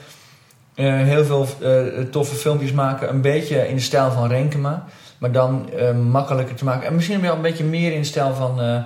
[0.76, 3.10] eh, heel veel eh, toffe filmpjes maken.
[3.10, 4.86] Een beetje in de stijl van Renkema.
[5.18, 6.88] Maar dan eh, makkelijker te maken.
[6.88, 8.86] En misschien wel een beetje meer in de stijl van,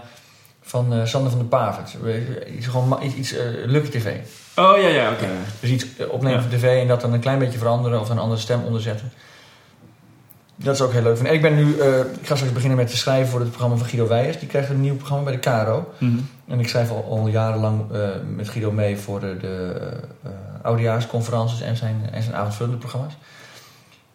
[0.61, 1.97] van Sander van der Pavert.
[2.57, 4.13] Iets, gewoon iets, iets Lucky TV.
[4.55, 5.25] oh ja, ja, oké.
[5.59, 6.41] Dus iets opnemen Ja.
[6.49, 9.11] voor tv en dat dan een klein beetje veranderen of een andere stem onderzetten.
[10.55, 11.19] Dat is ook heel leuk.
[11.19, 11.69] En ik ben nu,
[12.21, 14.39] ik ga straks beginnen met te schrijven voor het programma van Guido Weijers.
[14.39, 15.79] Die krijgt een nieuw programma bij de.
[15.97, 16.17] Mhm.
[16.49, 19.75] En ik schrijf al, al jarenlang eh, met Guido mee voor de, de
[20.23, 20.29] eh,
[20.61, 23.13] oudejaarsconferences en zijn, en zijn avondvullende programma's.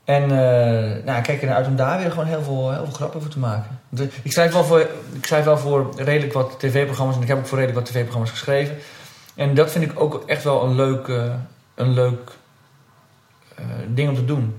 [0.04, 2.94] En eh nou, ik kijk ernaar uit om daar weer gewoon heel veel, heel veel
[2.94, 3.80] grappen voor te maken.
[4.22, 4.80] Ik schrijf, wel voor,
[5.12, 8.30] ik schrijf wel voor redelijk wat tv-programma's en ik heb ook voor redelijk wat tv-programma's
[8.30, 8.76] geschreven.
[9.34, 11.08] En dat vind ik ook echt wel een leuk,
[11.74, 12.30] een leuk
[13.88, 14.54] ding om te doen.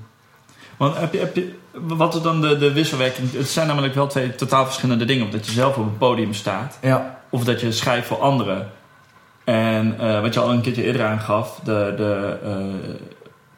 [0.78, 3.32] Want heb je, heb je, wat is dan de, de wisselwerking?
[3.32, 5.26] Het zijn namelijk wel twee totaal verschillende dingen.
[5.26, 6.78] Of dat je zelf op een podium staat.
[6.82, 8.68] Ja, Of dat je schrijft voor anderen.
[9.44, 11.60] En eh, wat je al een keertje eerder aangaf.
[11.64, 12.98] De, de, eh,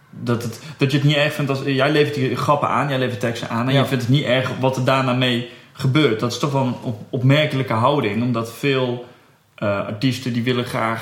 [0.09, 1.59] dat, het, dat je het niet erg vindt als...
[1.65, 2.89] Jij levert die grappen aan.
[2.89, 3.67] Jij levert teksten aan.
[3.67, 3.79] En Ja.
[3.79, 6.19] je vindt het niet erg wat er daarna mee gebeurt.
[6.19, 8.23] Dat is toch wel een op, opmerkelijke houding.
[8.23, 9.05] Omdat veel
[9.55, 11.01] eh, artiesten die willen graag...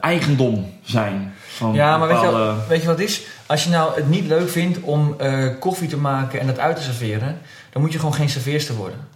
[0.00, 1.34] eigendom zijn.
[1.46, 3.22] Van Ja, maar weet je, wel- weet je wat het is?
[3.46, 5.16] Als je nou het niet leuk vindt om
[5.60, 7.38] koffie te maken en dat uit te serveren,
[7.72, 9.14] dan moet je gewoon geen serveerster worden.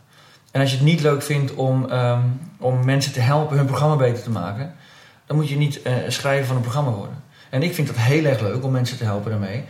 [0.50, 2.20] En als je het niet leuk vindt om, ehm,
[2.58, 4.74] om mensen te helpen hun programma beter te maken,
[5.26, 7.22] dan moet je niet eh, een schrijver van een programma worden.
[7.50, 9.64] En ik vind dat heel erg leuk om mensen te helpen daarmee.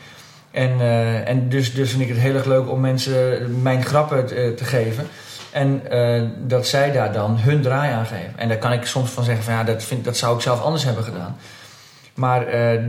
[0.50, 4.26] En, eh, en dus, dus vind ik het heel erg leuk om mensen mijn grappen
[4.26, 5.06] te, te geven.
[5.50, 8.32] En eh, dat zij daar dan hun draai aan geven.
[8.36, 10.62] En daar kan ik soms van zeggen van ja, dat, vind, dat zou ik zelf
[10.62, 11.36] anders hebben gedaan.
[12.14, 12.80] Maar eh,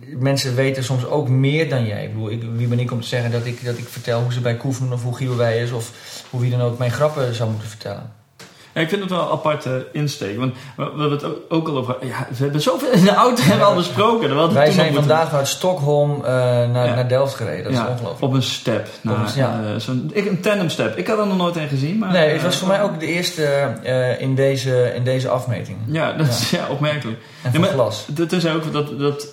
[0.00, 2.04] mensen weten soms ook meer dan jij.
[2.04, 4.40] Ik bedoel, wie ben ik om te zeggen dat ik, dat ik vertel hoe ze
[4.40, 5.72] bij Koeven of hoe bij is...
[5.72, 5.92] of
[6.30, 8.12] hoe wie dan ook mijn grappen zou moeten vertellen.
[8.76, 10.38] Ja, ik vind het wel een aparte insteek.
[10.38, 11.96] Want we, we hebben het ook- al over...
[12.00, 14.34] Ja, we hebben zoveel in de auto hebben al besproken.
[14.36, 17.64] Wij toen zijn moeten- vandaag uit Stockholm eh, naar, naar Delft gereden.
[17.64, 18.22] Dat is ongelooflijk.
[18.22, 18.88] op een step.
[19.00, 20.96] Nou, een- eh, zo'n, ik, een tandem step.
[20.96, 21.98] Ik had er nog nooit een gezien.
[21.98, 23.72] Maar, Nee, het was eh, voor mij ook de eerste
[24.18, 25.78] in, deze, in deze afmeting.
[25.86, 27.18] Ja, dat is ja, opmerkelijk.
[27.42, 28.04] En van maar- glas.
[28.08, 29.28] Dat is ook dat, dat,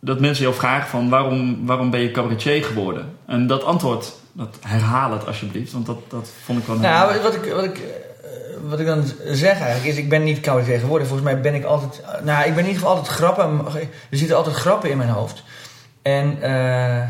[0.00, 3.12] dat mensen jou vragen van waarom, waarom ben je cabaretier geworden?
[3.26, 5.72] En dat antwoord, dat herhaal het alsjeblieft.
[5.72, 6.76] Want dat, dat vond ik wel...
[6.76, 7.80] Nou, wat ik, wat, ik,
[8.68, 11.08] wat ik dan zeg eigenlijk is, ik ben niet cabaretier geworden.
[11.08, 12.02] Volgens mij ben ik altijd...
[12.24, 13.60] Nou, ik ben in ieder geval altijd grappen...
[14.10, 15.42] Er zitten altijd grappen in mijn hoofd.
[16.02, 17.08] En, eh,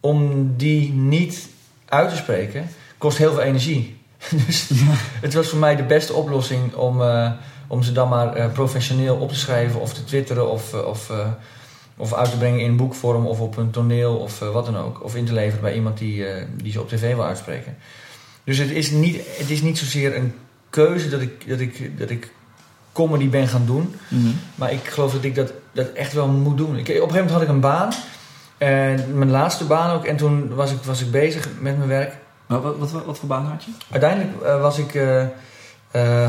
[0.00, 1.48] om die niet
[1.88, 4.00] uit te spreken, kost heel veel energie.
[4.46, 4.70] dus
[5.20, 7.30] het was voor mij de beste oplossing om, eh,
[7.66, 11.12] om ze dan maar eh, professioneel op te schrijven of te twitteren of, of,
[11.96, 15.04] of uit te brengen in boekvorm of op een toneel of wat dan ook.
[15.04, 16.24] Of in te leveren bij iemand die,
[16.62, 17.76] die ze op tv wil uitspreken.
[18.44, 20.34] Dus het is niet, het is niet zozeer een
[20.84, 22.32] keuze dat ik, dat ik, dat ik
[22.92, 23.94] comedy ben gaan doen.
[24.08, 24.26] Mhm.
[24.54, 26.76] Maar ik geloof dat ik dat, dat echt wel moet doen.
[26.76, 27.92] Ik, op een gegeven moment had ik een baan.
[28.58, 30.04] En mijn laatste baan ook.
[30.04, 32.16] En toen was ik, was ik bezig met mijn werk.
[32.46, 33.70] Wat, wat, wat, wat voor baan had je?
[33.90, 34.92] Uiteindelijk eh, was ik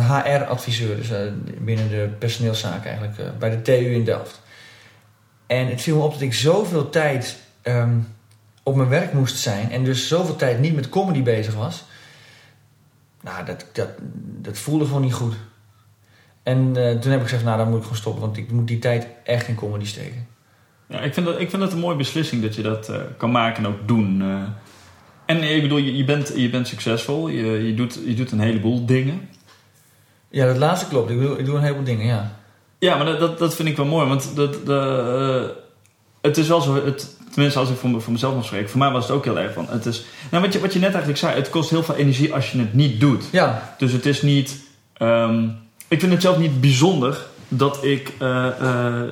[0.07, 0.95] HR-adviseur.
[0.95, 1.19] Dus eh,
[1.59, 3.17] binnen de personeelszaken eigenlijk.
[3.19, 4.41] eh, bij de TU in Delft.
[5.47, 7.95] En het viel me op dat ik zoveel tijd ehm,
[8.63, 9.71] op mijn werk moest zijn.
[9.71, 11.85] En dus zoveel tijd niet met comedy bezig was.
[13.27, 13.89] Nou, dat, dat,
[14.41, 15.35] dat voelde gewoon niet goed.
[16.43, 18.21] En eh, toen heb ik gezegd, nou dan moet ik gewoon stoppen.
[18.21, 20.27] Want ik moet die tijd echt in comedy steken.
[20.87, 23.31] Ja, ik vind, dat, ik vind dat een mooie beslissing dat je dat eh, kan
[23.31, 24.21] maken en ook doen.
[24.21, 24.43] eh.
[25.25, 28.39] en ik bedoel, je, je, bent, je bent succesvol, je, je, doet, je doet een
[28.39, 29.29] heleboel dingen.
[30.29, 31.09] Ja, dat laatste klopt.
[31.09, 32.31] Ik doe, ik doe een heleboel dingen, ja.
[32.79, 35.63] Ja, maar dat, dat, dat vind ik wel mooi, want dat, de, eh,
[36.21, 38.79] het is wel zo, het, tenminste als ik voor, me- voor mezelf mag spreken, voor
[38.79, 40.89] mij was het ook heel erg van, het is, nou wat je, wat je net
[40.89, 43.23] eigenlijk zei, het kost heel veel energie als je het niet doet.
[43.31, 44.55] Ja, Dus het is niet.
[44.93, 45.43] ehm,
[45.87, 49.07] ik vind het zelf niet bijzonder dat ik eh, eh, eh,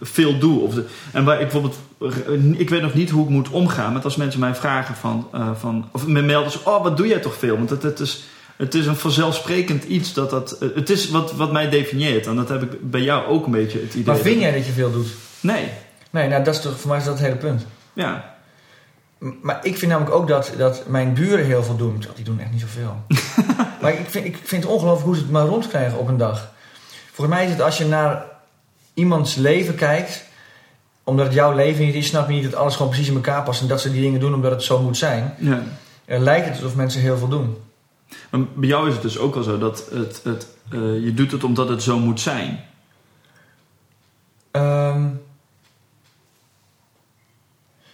[0.00, 0.60] veel doe.
[0.60, 1.76] Of de, en waar ik bijvoorbeeld.
[2.58, 5.28] Ik weet nog niet hoe ik moet omgaan met als mensen mij vragen van.
[5.58, 7.56] van of me melden zo, Oh, wat doe jij toch veel?
[7.56, 8.22] Want het, het, is,
[8.56, 10.56] het is een vanzelfsprekend iets dat dat.
[10.74, 12.26] Het is wat, wat mij definieert.
[12.26, 14.04] En dat heb ik bij jou ook een beetje het idee.
[14.06, 15.08] maar vind jij dat je veel doet?
[15.40, 15.68] Nee.
[16.10, 17.66] Nee, nou dat is toch, voor mij is dat het hele punt.
[17.92, 18.34] Ja.
[19.18, 22.04] Maar ik vind namelijk ook dat, dat mijn buren heel veel doen.
[22.14, 22.96] Die doen echt niet zoveel.
[23.80, 26.52] maar ik vind, ik vind het ongelooflijk hoe ze het maar rondkrijgen op een dag.
[27.12, 28.24] Volgens mij is het als je naar
[28.94, 30.24] iemands leven kijkt...
[31.04, 33.42] omdat het jouw leven niet is, snap je niet dat alles gewoon precies in elkaar
[33.42, 33.60] past...
[33.60, 35.34] en dat ze die dingen doen omdat het zo moet zijn.
[35.38, 35.62] ja.
[36.04, 37.56] Eh, lijkt het alsof mensen heel veel doen.
[38.30, 41.32] Maar bij jou is het dus ook wel zo dat het, het, eh, je doet
[41.32, 42.64] het omdat het zo moet zijn.
[44.50, 45.04] Ehm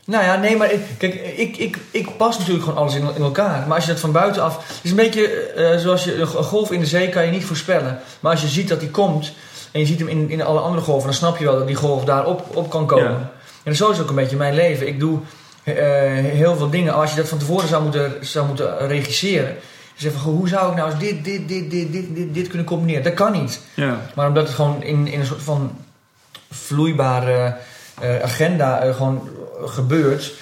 [0.04, 3.22] nou ja, nee, maar ik, kijk, ik, ik, ik pas natuurlijk gewoon alles in, in
[3.22, 3.66] elkaar.
[3.66, 4.56] Maar als je dat van buitenaf...
[4.56, 7.44] Het is een beetje eh, zoals je, een golf in de zee kan je niet
[7.44, 8.00] voorspellen.
[8.20, 9.32] Maar als je ziet dat die komt
[9.72, 11.06] en je ziet hem in, in alle andere golven...
[11.06, 13.10] dan snap je wel dat die golf daar op, op kan komen.
[13.10, 13.30] Ja.
[13.62, 14.86] En zo is ook een beetje mijn leven.
[14.86, 15.18] Ik doe
[15.62, 15.74] eh,
[16.12, 16.94] heel veel dingen.
[16.94, 19.56] Als je dat van tevoren zou moeten, zou moeten regisseren...
[19.94, 22.66] Dus even, hoe zou ik nou eens dit, dit, dit, dit, dit, dit, dit kunnen
[22.66, 23.02] combineren?
[23.02, 23.60] Dat kan niet.
[23.74, 24.00] Ja.
[24.14, 25.78] Maar omdat het gewoon in, in een soort van
[26.50, 27.52] vloeibare eh,
[28.22, 29.28] agenda eh, gewoon
[29.64, 30.32] gebeurt,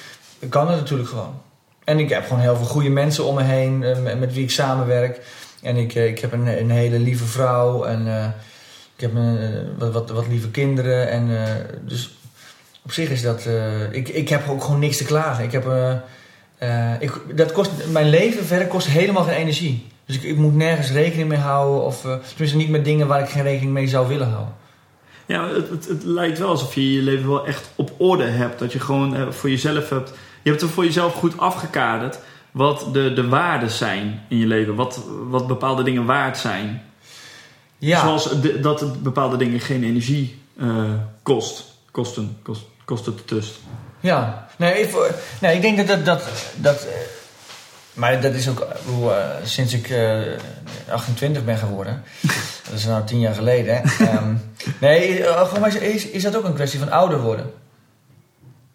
[0.49, 1.41] kan het natuurlijk gewoon.
[1.85, 4.51] En ik heb gewoon heel veel goede mensen om me heen eh, met, wie ik
[4.51, 5.21] samenwerk.
[5.63, 8.25] En ik, eh, ik heb een, een hele lieve vrouw en eh,
[8.95, 9.39] ik heb een,
[9.79, 11.09] eh, wat, wat, lieve kinderen.
[11.11, 11.55] En, eh,
[11.87, 12.15] dus
[12.85, 13.47] op zich is dat...
[13.47, 15.45] eh, ik, ik heb ook gewoon niks te klagen.
[15.45, 15.67] Ik heb...
[15.69, 15.93] eh,
[16.59, 19.87] eh, ik, dat kost, mijn leven verder kost helemaal geen energie.
[20.07, 21.85] Dus ik, ik moet nergens rekening mee houden.
[21.85, 24.55] Of eh, tenminste niet met dingen waar ik geen rekening mee zou willen houden.
[25.31, 28.59] Ja, het, het, het lijkt wel alsof je je leven wel echt op orde hebt.
[28.59, 30.13] Dat je gewoon eh, voor jezelf hebt.
[30.43, 32.19] Je hebt er voor jezelf goed afgekaderd
[32.51, 34.75] wat de, de waarden zijn in je leven.
[34.75, 36.83] Wat, wat bepaalde dingen waard zijn.
[37.79, 40.85] Ja, Zoals de- dat het bepaalde dingen geen energie eh,
[41.23, 41.65] kost.
[41.91, 43.59] Kosten, kost, kosten te tust.
[44.01, 44.49] ja.
[44.59, 44.97] Nee, ik,
[45.41, 46.29] nee, ik denk dat dat...
[46.57, 46.87] dat,
[47.93, 50.21] maar dat is ook hoe, eh, sinds ik eh,
[50.91, 52.03] 28 ben geworden.
[52.69, 53.83] dat is nou tien jaar geleden.
[53.83, 54.35] Ehm,
[54.81, 57.51] nee, eh, mij is, is, dat ook een kwestie van ouder worden.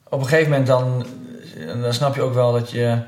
[0.04, 1.06] Op een gegeven moment dan,
[1.82, 3.00] dan snap je ook wel dat je...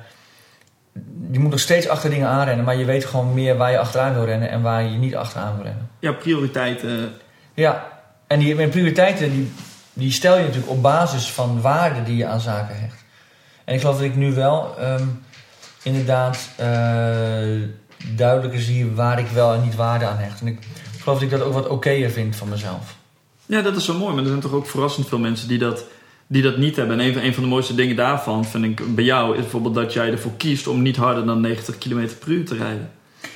[1.32, 4.14] Je moet nog steeds achter dingen aanrennen, maar je weet gewoon meer waar je achteraan
[4.14, 5.90] wil rennen en waar je niet achteraan wil rennen.
[6.00, 7.12] Ja, prioriteiten.
[7.54, 7.88] Ja,
[8.28, 9.52] en die mijn prioriteiten die,
[9.94, 13.04] die stel je natuurlijk op basis van waarden die je aan zaken hecht.
[13.66, 15.08] En ik geloof dat ik nu wel ehm,
[15.84, 16.68] inderdaad eh,
[18.16, 20.42] duidelijker zie waar ik wel en niet waarde aan hecht.
[20.42, 20.60] En ik
[21.00, 22.96] geloof dat ik dat ook wat okéer vind van mezelf.
[23.46, 24.14] Ja, dat is zo mooi.
[24.14, 25.84] Maar er zijn toch ook verrassend veel mensen die dat,
[26.28, 27.00] die dat niet hebben.
[27.00, 29.76] En een van, een van de mooiste dingen daarvan vind ik bij jou is bijvoorbeeld
[29.76, 32.92] dat jij ervoor kiest om niet harder dan 90 km per uur te rijden.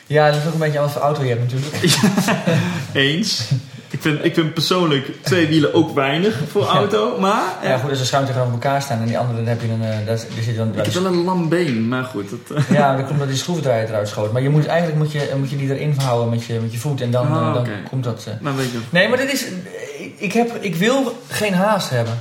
[0.08, 1.99] Ja, dat is ook een beetje aan wat voor auto je hebt natuurlijk.
[2.93, 3.51] Eens.
[3.91, 7.19] Ik vind, ik vind persoonlijk twee wielen ook weinig voor auto.
[7.19, 9.67] Maar Ja, goed, als ze schuin tegenover elkaar staan en die andere, dan heb je
[9.67, 9.82] een...
[9.84, 11.88] eh, daar, daar zit dan, ik heb wel een lam been.
[11.88, 14.32] Maar goed, dat, eh, Ja, dan komt dat die schroevendraaier eruit schoot.
[14.32, 16.77] Maar je moet, eigenlijk moet je, moet je die erin houden met je, met je
[16.80, 18.25] voet en dan, Ah, eh, dan komt dat...
[18.27, 18.77] eh, maar weet je.
[18.89, 19.45] Nee, maar dit is.
[19.99, 22.19] ik- Ik, heb, ik wil geen haast hebben.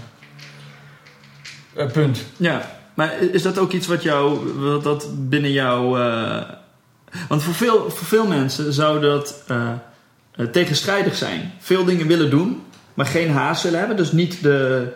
[1.74, 2.18] Eh, punt.
[2.36, 6.00] Ja, maar is dat ook iets wat jou, wat dat binnen jou...
[6.00, 6.42] eh,
[7.28, 9.68] want voor veel, voor veel mensen zou dat eh, eh,
[10.48, 11.52] tegenstrijdig zijn.
[11.58, 12.62] Veel dingen willen doen,
[12.94, 13.96] maar geen haast willen hebben.
[13.96, 14.86] Dus niet de...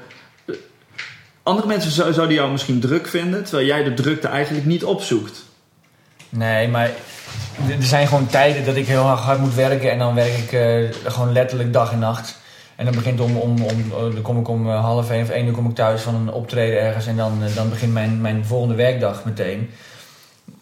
[1.42, 5.44] Andere mensen zou- zouden jou misschien druk vinden, terwijl jij de drukte eigenlijk niet opzoekt.
[6.28, 6.90] Nee, maar
[7.68, 9.90] er zijn gewoon tijden dat ik heel hard moet werken.
[9.90, 12.36] En dan werk ik eh, gewoon letterlijk dag en nacht.
[12.76, 15.28] En dan begint om, om, om eh, dan kom ik om eh, half één of
[15.30, 17.06] één uur kom ik thuis van een optreden ergens.
[17.06, 19.70] En dan, eh, dan begint mijn, mijn volgende werkdag meteen.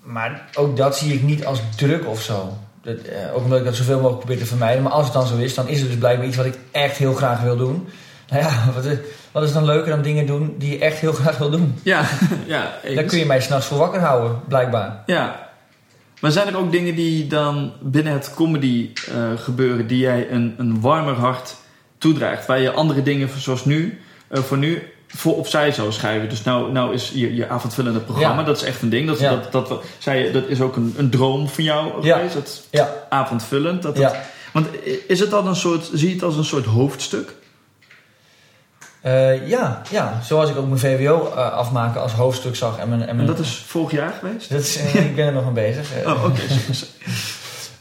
[0.03, 2.59] Maar ook dat zie ik niet als druk of zo.
[2.83, 4.83] Dat, eh, ook omdat ik dat zoveel mogelijk probeer te vermijden.
[4.83, 6.97] Maar als het dan zo is, dan is het dus blijkbaar iets wat ik echt
[6.97, 7.89] heel graag wil doen.
[8.29, 8.99] Nou ja, wat is,
[9.33, 11.79] wat is dan leuker dan dingen doen die je echt heel graag wil doen?
[11.83, 12.05] Ja,
[12.47, 12.79] ja.
[12.95, 15.03] Daar kun je mij s'nachts voor wakker houden, blijkbaar.
[15.07, 15.51] Ja.
[16.21, 20.55] Maar zijn er ook dingen die dan binnen het comedy eh, gebeuren die jij een,
[20.59, 21.57] een warmer hart
[21.99, 22.47] toedraagt?
[22.47, 24.83] Waar je andere dingen zoals nu, eh, voor nu,
[25.17, 26.29] voor opzij zou schrijven.
[26.29, 28.47] Dus nou, nou is je, je avondvullende programma, Ja.
[28.47, 29.07] dat is echt een ding.
[29.07, 29.31] Dat, Ja.
[29.31, 32.17] dat, dat, dat, zei je, dat is ook een, een droom van jou Ja.
[32.17, 33.83] geweest, dat Ja, avondvullend.
[33.83, 33.99] Dat,
[34.53, 34.67] want
[35.07, 37.35] is het dan een soort, zie je het als een soort hoofdstuk?
[39.01, 42.79] Eh, ja, ja, zoals ik ook mijn VWO eh, afmaken als hoofdstuk zag.
[42.79, 44.51] En, mijn, en, En mijn, dat is vorig jaar geweest?
[44.51, 45.89] dat is, eh, ik ben er nog mee bezig.
[46.07, 46.41] Oh, oké.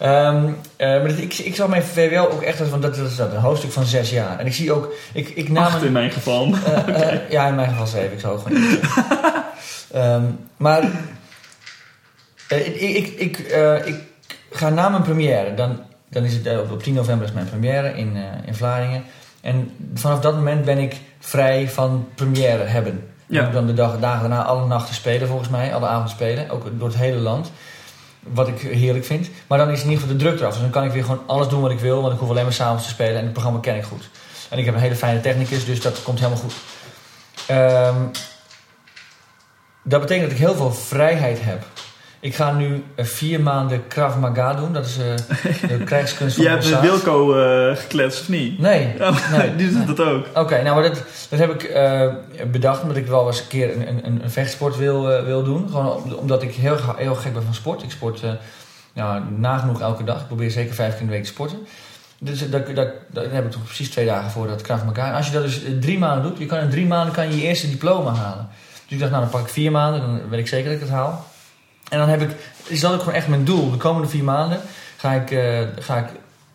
[0.02, 3.08] ehm, eh, maar dat, ik, ik zag mijn VWO ook echt als want dat, dat
[3.08, 4.40] is dat, een hoofdstuk van zes jaar.
[4.40, 6.54] En ik zie ook, ik, ik nam Acht een- in mijn geval.
[6.66, 8.12] Eh, eh, ja, in mijn geval zeven.
[8.14, 8.80] Ik zou het gewoon.
[9.92, 10.24] Ehm,
[10.58, 10.84] maar
[12.48, 13.38] ik, ik, ik,
[13.86, 13.96] ik
[14.52, 15.54] ga na mijn première.
[15.54, 19.04] Dan, dan is het op 10 november is mijn première in, in Vlaardingen.
[19.42, 23.08] En vanaf dat moment ben ik vrij van première hebben.
[23.28, 23.50] Ja.
[23.50, 25.74] Dan de dag, dagen daarna alle nachten spelen volgens mij.
[25.74, 26.50] Alle avonden spelen.
[26.50, 27.52] Ook door het hele land.
[28.24, 29.30] Wat ik heerlijk vind.
[29.48, 30.52] Maar dan is in ieder geval de druk eraf.
[30.52, 32.02] Dus dan kan ik weer gewoon alles doen wat ik wil.
[32.02, 33.18] Want ik hoef alleen maar s'avonds te spelen.
[33.18, 34.10] En het programma ken ik goed.
[34.50, 35.66] En ik heb een hele fijne technicus.
[35.66, 36.54] Dus dat komt helemaal goed.
[37.48, 37.96] Ehm,
[39.84, 41.66] dat betekent dat ik heel veel vrijheid heb.
[42.22, 44.74] Ik ga nu eh, vier maanden Krav Maga doen.
[44.74, 46.80] Dat is eh, de krijgskunst van Je hebt met.
[46.82, 48.60] Wilco eh, gekletst, of niet?
[48.60, 48.94] Nee.
[49.02, 49.96] Oh, Nee, die doet nee.
[49.96, 50.26] dat ook.
[50.34, 51.72] Oké, nou, maar dat, dat heb ik
[52.52, 55.68] bedacht omdat ik wel eens een keer een, een, een vechtsport wil, wil doen.
[55.70, 57.84] Gewoon om- omdat ik heel, heel gek ben van sport.
[57.84, 58.22] Ik sport
[58.94, 60.20] nou, nagenoeg elke dag.
[60.22, 61.58] Ik probeer zeker vijf keer in de week te sporten.
[62.20, 62.64] Dus daar
[63.32, 65.08] heb ik toch precies twee dagen voor dat Krav Maga.
[65.08, 67.36] En als je dat dus drie maanden doet, je kan in drie maanden kan je
[67.38, 68.48] je eerste diploma halen.
[68.84, 70.80] Dus ik dacht, nou dan pak ik vier maanden, dan weet ik zeker dat ik
[70.80, 71.26] het haal.
[71.92, 72.36] En dan heb ik,
[72.68, 73.72] is dat ook gewoon echt mijn doel.
[73.72, 74.60] De komende vier maanden
[74.98, 76.08] ga ik, eh, ga ik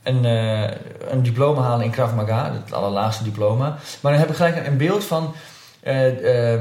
[0.02, 0.76] een, eh,
[1.10, 3.76] een diploma halen in Krav Maga, het allerlaagste diploma.
[4.00, 5.34] Maar dan heb ik gelijk een beeld van,
[5.80, 6.60] eh, eh,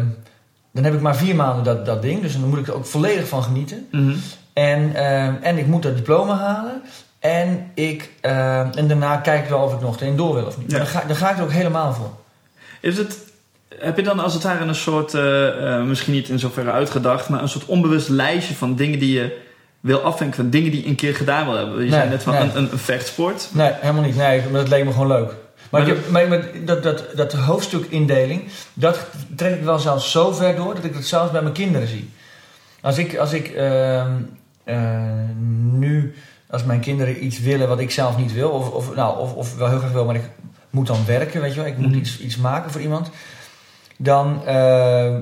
[0.72, 2.86] dan heb ik maar vier maanden dat, dat ding, dus dan moet ik er ook
[2.86, 3.88] volledig van genieten.
[3.92, 4.16] Mhm.
[4.54, 6.82] En, eh, en ik moet dat diploma halen.
[7.20, 10.58] En, ik, eh, en daarna kijk ik wel of ik nog erin door wil of
[10.58, 10.72] niet.
[10.72, 10.78] Ja.
[10.78, 12.12] Dan ga, dan ga ik er ook helemaal voor.
[12.80, 13.18] Is het,
[13.80, 17.30] heb je dan als het ware een soort, eh, eh, misschien niet in zoverre uitgedacht,
[17.30, 19.44] maar een soort onbewust lijstje van dingen die je
[19.80, 21.76] wil afvinken, van dingen die je een keer gedaan wil hebben?
[21.76, 22.42] Je Nee, zei net van nee.
[22.42, 23.50] een, een, een vechtsport.
[23.52, 24.16] Nee, helemaal niet.
[24.16, 25.26] Nee, maar dat leek me gewoon leuk.
[25.26, 25.36] Maar,
[25.70, 29.00] Maar ik heb, maar, maar dat, dat, dat hoofdstukindeling, dat
[29.36, 32.10] trek ik wel zelfs zo ver door dat ik het zelfs bij mijn kinderen zie.
[32.82, 34.12] Als ik, als ik ehm,
[34.64, 35.02] eh,
[35.72, 36.16] nu,
[36.50, 39.56] als mijn kinderen iets willen wat ik zelf niet wil, of, of, nou, of, of
[39.58, 40.30] wel heel graag wil, maar ik
[40.70, 41.98] moet dan werken, weet je wel, ik moet Mhm.
[42.00, 43.10] iets, iets maken voor iemand,
[43.98, 45.16] dan, eh,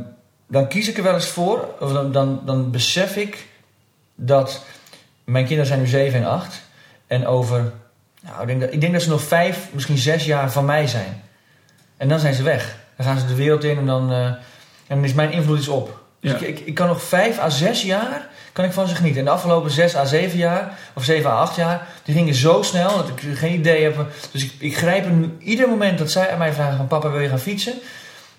[0.47, 3.47] dan kies ik er wel eens voor, of dan, dan, dan besef ik
[4.15, 4.65] dat
[5.23, 6.61] mijn kinderen zijn nu 7 en 8
[7.07, 7.71] en over
[8.21, 10.87] nou, ik denk, dat, ik denk dat ze nog vijf, misschien zes jaar van mij
[10.87, 11.23] zijn.
[11.97, 12.77] En dan zijn ze weg.
[12.95, 14.39] Dan gaan ze de wereld in en dan, eh, en
[14.87, 16.01] dan is mijn invloed iets op.
[16.19, 16.37] Dus Ja.
[16.37, 19.19] ik, ik, ik kan nog vijf à zes jaar kan ik van ze genieten.
[19.19, 22.61] En de afgelopen zes à zeven jaar, of zeven à acht jaar, die gingen zo
[22.61, 24.07] snel dat ik geen idee heb.
[24.31, 27.09] Dus ik, ik grijp er nu ieder moment dat zij aan mij vragen van papa
[27.09, 27.73] wil je gaan fietsen?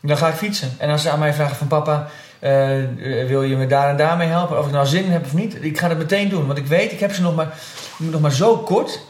[0.06, 0.70] Dan ga ik fietsen.
[0.78, 3.96] En als ze aan mij vragen van papa eh, eh, wil je me daar en
[3.96, 4.58] daar mee helpen?
[4.58, 5.56] Of ik nou zin in heb of niet?
[5.60, 6.46] Ik ga dat meteen doen.
[6.46, 7.54] Want ik weet, ik heb ze nog maar,
[7.96, 9.00] nog maar zo kort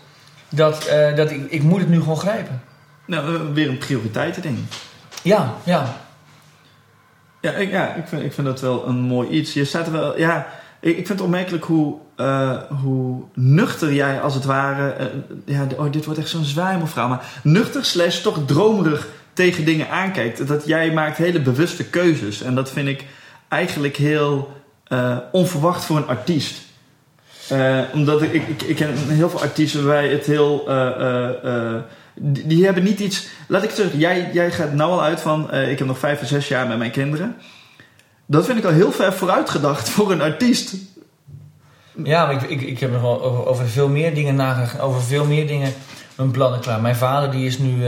[0.48, 2.62] dat, eh, dat ik, ik moet het nu gewoon grijpen.
[3.07, 4.59] Nou, weer een prioriteitending.
[5.22, 5.96] Ja, ja.
[7.40, 9.52] Ja, ik, ja ik, vind, ik vind dat wel een mooi iets.
[9.52, 10.46] Je staat er wel, ja,
[10.80, 11.96] ik, ik vind het opmerkelijk hoe,
[12.83, 15.11] hoe nuchter jij als het ware,
[15.44, 20.46] ja, oh, dit wordt echt zo'n zwijmelvrouw, maar nuchter slash toch dromerig tegen dingen aankijkt.
[20.46, 23.04] Dat jij maakt hele bewuste keuzes en dat vind ik
[23.48, 24.52] eigenlijk heel
[24.84, 26.62] eh, onverwacht voor een artiest.
[27.48, 30.68] Eh, omdat ik, ik, ik ken heel veel artiesten waarbij het heel.
[30.68, 31.74] eh,
[32.16, 33.26] die, die hebben niet iets.
[33.48, 35.54] Laat ik zeggen, jij, jij gaat nou al uit van.
[35.54, 37.36] ik heb nog vijf of zes jaar met mijn kinderen.
[38.26, 40.74] Dat vind ik al heel ver vooruit gedacht voor een artiest.
[42.04, 44.80] Ja, maar ik, ik, ik heb nog wel over, over veel meer dingen nagedacht.
[44.80, 45.72] Over veel meer dingen
[46.16, 46.80] mijn plannen klaar.
[46.80, 47.86] Mijn vader die is nu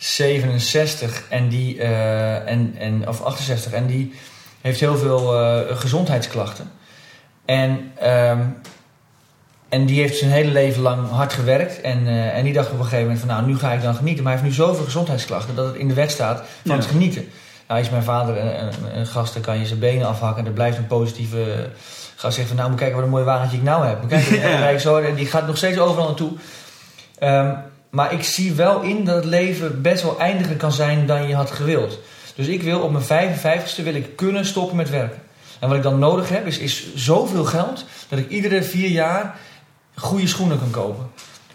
[0.00, 4.14] 67 en die, eh, en, en, of 68 en die
[4.60, 6.70] heeft heel veel eh, gezondheidsklachten.
[7.44, 8.40] En, ehm,
[9.68, 11.80] en die heeft zijn hele leven lang hard gewerkt.
[11.80, 13.94] En, eh, en die dacht op een gegeven moment van nou, nu ga ik dan
[13.94, 14.24] genieten.
[14.24, 16.76] Maar hij heeft nu zoveel gezondheidsklachten dat het in de wet staat van Ja.
[16.76, 17.28] het genieten.
[17.68, 20.40] Ja, is mijn vader een, een, een gast, dan kan je zijn benen afhakken.
[20.42, 21.70] En er blijft een positieve
[22.16, 22.56] gast zeggen van...
[22.56, 24.00] Nou, moet kijken wat een mooi wagentje ik nou heb.
[24.00, 24.68] Moet kijken, Ja.
[24.70, 26.32] en zo, en die gaat nog steeds overal naartoe.
[27.18, 27.54] Ehm,
[27.90, 31.34] maar ik zie wel in dat het leven best wel eindiger kan zijn dan je
[31.34, 31.98] had gewild.
[32.34, 35.22] Dus ik wil op mijn 55ste wil ik kunnen stoppen met werken.
[35.58, 37.84] En wat ik dan nodig heb is, zoveel geld...
[38.08, 39.38] dat ik iedere vier jaar
[39.94, 41.10] goede schoenen kan kopen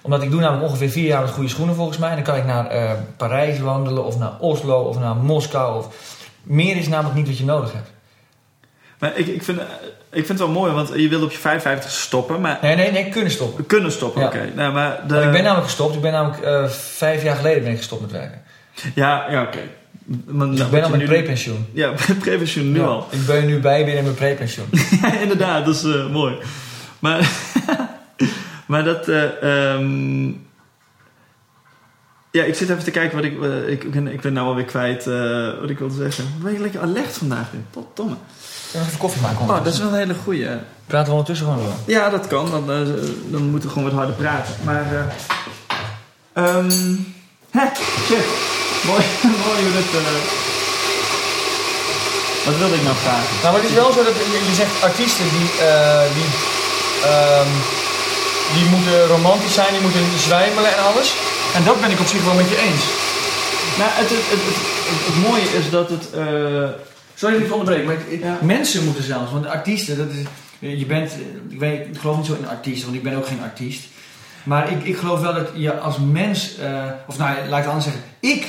[0.05, 2.09] omdat ik doe namelijk ongeveer vier jaar met goede schoenen volgens mij.
[2.09, 5.77] En dan kan ik naar eh, Parijs wandelen of naar Oslo of naar Moskou.
[5.77, 5.87] Of...
[6.43, 7.94] Meer is namelijk niet wat je nodig hebt.
[8.99, 9.59] Maar ik, ik, vind,
[10.11, 12.91] ik vind het wel mooi, want je wil op je 55 stoppen, maar Nee, nee,
[12.91, 13.65] nee, kunnen stoppen.
[13.65, 14.27] kunnen stoppen, Ja.
[14.27, 14.49] oké.
[14.55, 15.95] Nou, maar de, Want ik ben namelijk gestopt.
[15.95, 18.41] Ik ben namelijk eh, vijf jaar geleden ben ik gestopt met werken.
[18.95, 19.59] Ja, ja oké.
[20.25, 21.65] Maar Dus nou, ik ben al met nu- prepensioen.
[21.73, 23.07] Ja, prepensioen nu Ja, al.
[23.09, 24.65] Ik ben nu bij binnen mijn prepensioen.
[25.01, 26.35] Ja, inderdaad, dat is eh, mooi.
[26.99, 27.29] Maar,
[28.67, 29.07] maar dat.
[29.07, 30.25] eh, ehm,
[32.31, 33.41] ja, ik zit even te kijken wat ik.
[33.67, 35.05] ik, ik, ben, ik ben nou alweer kwijt
[35.59, 36.25] wat ik wilde zeggen.
[36.43, 37.51] Ben je lekker alert vandaag?
[37.51, 37.61] weer?
[37.71, 38.15] Potdomme.
[38.75, 40.47] We even koffie maken Oh, dat is wel een hele goeie.
[40.87, 41.73] Praten we ondertussen gewoon door.
[41.85, 42.45] Ja, dat kan.
[42.51, 42.77] Dan, eh,
[43.33, 44.53] dan moeten we gewoon wat harder praten.
[44.63, 44.85] Maar.
[47.57, 47.65] hè,
[48.07, 48.25] shit.
[48.89, 49.03] Mooi,
[49.45, 50.01] mooi hoe dat.
[50.01, 50.21] eh,
[52.45, 53.29] wat wilde ik nou vragen?
[53.41, 55.49] Nou, maar het is wel zo dat je, je zegt artiesten die,
[56.17, 56.29] die,
[57.11, 57.51] ehm,
[58.55, 61.15] die moeten romantisch zijn, die moeten zwijmelen en alles.
[61.55, 62.83] En dat ben ik op zich wel met je eens.
[63.79, 64.43] Nou, het, het, het,
[64.89, 66.05] het, het mooie is dat het.
[67.15, 68.37] Sorry dat ik onderbreek, maar Ja.
[68.41, 70.25] mensen moeten zelfs, want artiesten, dat is,
[70.79, 71.11] je bent,
[71.49, 73.83] ik, weet, ik geloof niet zo in artiesten, want ik ben ook geen artiest.
[74.43, 77.65] Maar ik, ik geloof wel dat je als mens, eh, of nou, laat ik het
[77.65, 78.47] anders zeggen, ik,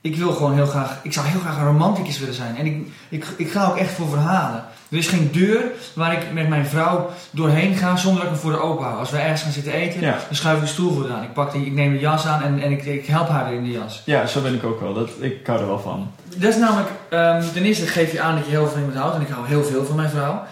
[0.00, 2.56] ik wil gewoon heel graag, ik zou heel graag een romanticus willen zijn.
[2.56, 4.64] En ik, ik, ik ga ook echt voor verhalen.
[4.90, 5.62] Er is geen deur
[5.94, 8.98] waar ik met mijn vrouw doorheen ga zonder dat ik hem voor de open hou.
[8.98, 10.10] Als we ergens gaan zitten eten, Ja.
[10.12, 11.22] dan schuif ik de stoel voor aan.
[11.22, 13.62] Ik, pak die, ik neem de jas aan en, en ik, ik help haar in
[13.64, 14.02] de jas.
[14.04, 14.94] ja, zo ben ik ook wel.
[14.94, 16.10] Dat, ik hou er wel van.
[16.36, 18.98] Dat is namelijk, ehm, ten eerste geef je aan dat je heel veel van iemand
[18.98, 19.14] houdt.
[19.16, 20.42] En ik hou heel veel van mijn vrouw.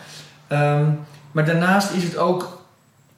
[0.47, 0.85] Ehm,
[1.33, 2.55] maar daarnaast is het ook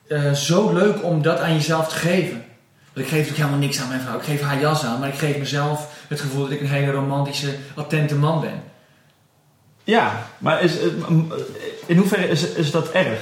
[0.09, 2.45] eh, zo leuk om dat aan jezelf te geven.
[2.93, 4.17] Want ik geef natuurlijk helemaal niks aan mijn vrouw.
[4.17, 6.93] Ik geef haar jas aan, maar ik geef mezelf het gevoel dat ik een hele
[6.93, 8.63] romantische, attente man ben.
[9.89, 11.33] Ja, maar is, het- m-
[11.87, 13.19] in hoeverre is, is dat erg?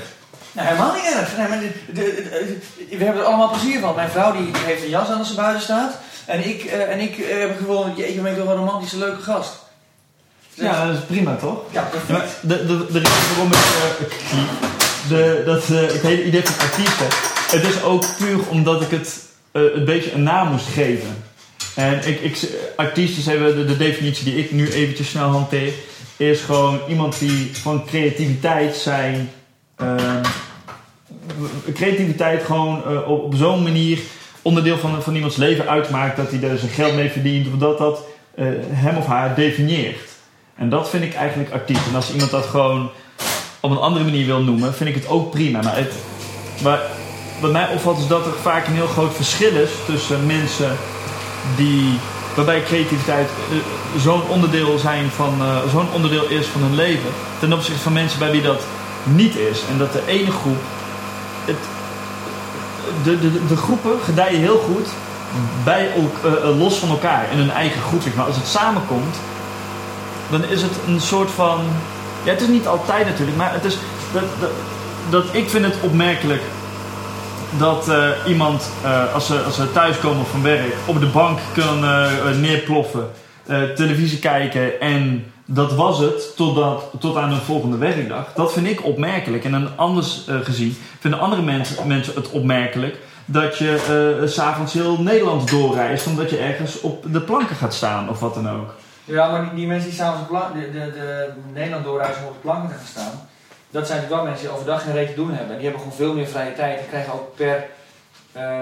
[0.53, 1.37] Nou, helemaal niet erg.
[1.37, 2.59] Nee, maar de, de- de-
[2.91, 3.95] de- we hebben er allemaal plezier van.
[3.95, 5.99] Mijn vrouw die heeft een jas aan als ze buiten staat.
[6.25, 8.99] En ik, eh, en ik eh, heb gewoon, jeetje, ben ik toch wel een romantische,
[8.99, 9.51] leuke gast.
[10.55, 11.59] Ja, dat is prima toch?
[11.71, 12.11] Ja, perfect.
[12.19, 14.39] maar de, de, de reden waarom ik eh,
[15.09, 17.07] de, dat, eh, het hele idee van artiesten,
[17.51, 19.19] het is ook puur omdat ik het
[19.53, 21.25] eh, een beetje een naam moest geven.
[21.75, 22.39] En ik, ik,
[22.77, 25.73] artiesten hebben de, de definitie die ik nu eventjes snel hanteer,
[26.17, 29.31] is gewoon iemand die van creativiteit zijn,
[29.77, 30.25] ehm,
[31.75, 33.99] creativiteit gewoon eh, op, op zo'n manier
[34.43, 37.79] onderdeel van, van iemands leven uitmaakt dat hij er zijn geld mee verdient, of dat
[37.79, 40.15] dat eh, hem of haar definieert.
[40.57, 41.87] En dat vind ik eigenlijk artiest.
[41.89, 42.91] En als iemand dat gewoon
[43.61, 45.63] op een andere manier wil noemen, vind ik het ook prima.
[45.63, 45.93] Maar, het,
[46.63, 46.81] maar
[47.41, 50.77] wat mij opvalt is dat er vaak een heel groot verschil is tussen mensen
[51.57, 51.99] die,
[52.37, 53.57] waarbij creativiteit eh,
[54.01, 58.19] zo'n onderdeel, zijn van, eh, zo'n onderdeel is van hun leven, ten opzichte van mensen
[58.19, 58.63] bij wie dat
[59.03, 59.63] niet is.
[59.71, 60.59] En dat de ene groep,
[61.45, 61.57] het,
[63.03, 64.89] de, de, de groepen gedijen heel goed
[65.65, 68.15] bij, eh, los van elkaar in hun eigen groep.
[68.15, 69.17] Maar als het samenkomt,
[70.31, 71.61] dan is het een soort van.
[72.23, 73.79] Ja, het is niet altijd natuurlijk, maar het is.
[74.13, 74.51] Dat,
[75.11, 76.43] dat ik vind het opmerkelijk
[77.59, 81.85] dat eh, iemand, eh, als, ze, als ze thuiskomen van werk, op de bank kan
[81.85, 83.09] eh, neerploffen,
[83.75, 88.33] televisie kijken en dat was het totdat, tot aan de volgende werkdag.
[88.35, 89.45] Dat vind ik opmerkelijk.
[89.45, 95.51] En anders gezien vinden andere mensen, mensen het opmerkelijk dat je s s'avonds heel Nederland
[95.51, 98.75] doorreist omdat je ergens op de planken gaat staan of wat dan ook.
[99.05, 102.41] Ja, maar die, die mensen die s'avonds de, de, de Nederland doorreizen om op de
[102.41, 103.29] planken gaan staan,
[103.77, 105.55] dat zijn natuurlijk wel mensen die overdag geen reet te doen hebben.
[105.55, 106.79] Die hebben gewoon veel meer vrije tijd.
[106.79, 107.67] Die krijgen ook per.
[108.33, 108.61] eh,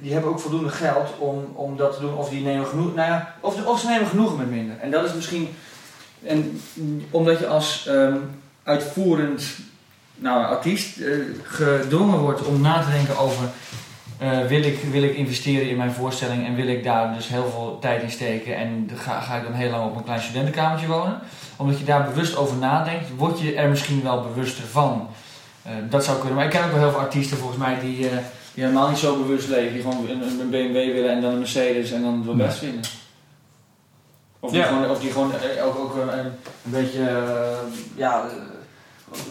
[0.00, 2.14] die, hebben ook voldoende geld om, om dat te doen.
[2.16, 2.94] Of die nemen genoeg.
[2.94, 4.76] Nou ja, of, ze nemen genoegen met minder.
[4.80, 5.48] En dat is misschien.
[6.26, 6.60] En
[7.10, 8.16] omdat je als ehm,
[8.62, 9.44] uitvoerend
[10.14, 13.44] nou, artiest eh, gedwongen wordt om na te denken over.
[14.18, 17.50] eh, wil, ik, wil ik investeren in mijn voorstelling en wil ik daar dus heel
[17.50, 20.86] veel tijd in steken en ga, ga ik dan heel lang op een klein studentenkamertje
[20.86, 21.18] wonen?
[21.62, 25.08] Omdat je daar bewust over nadenkt, word je er misschien wel bewuster van.
[25.62, 26.34] Eh, dat zou kunnen.
[26.34, 28.16] Maar ik ken ook wel heel veel artiesten volgens mij die, eh,
[28.54, 29.72] die helemaal niet zo bewust leven.
[29.72, 32.58] Die gewoon een, een BMW willen en dan een Mercedes en dan het wel best
[32.58, 32.84] vinden.
[34.40, 36.18] Of die gewoon, of die gewoon eh, ook, ook een,
[36.64, 37.22] een beetje,
[37.94, 38.24] ja,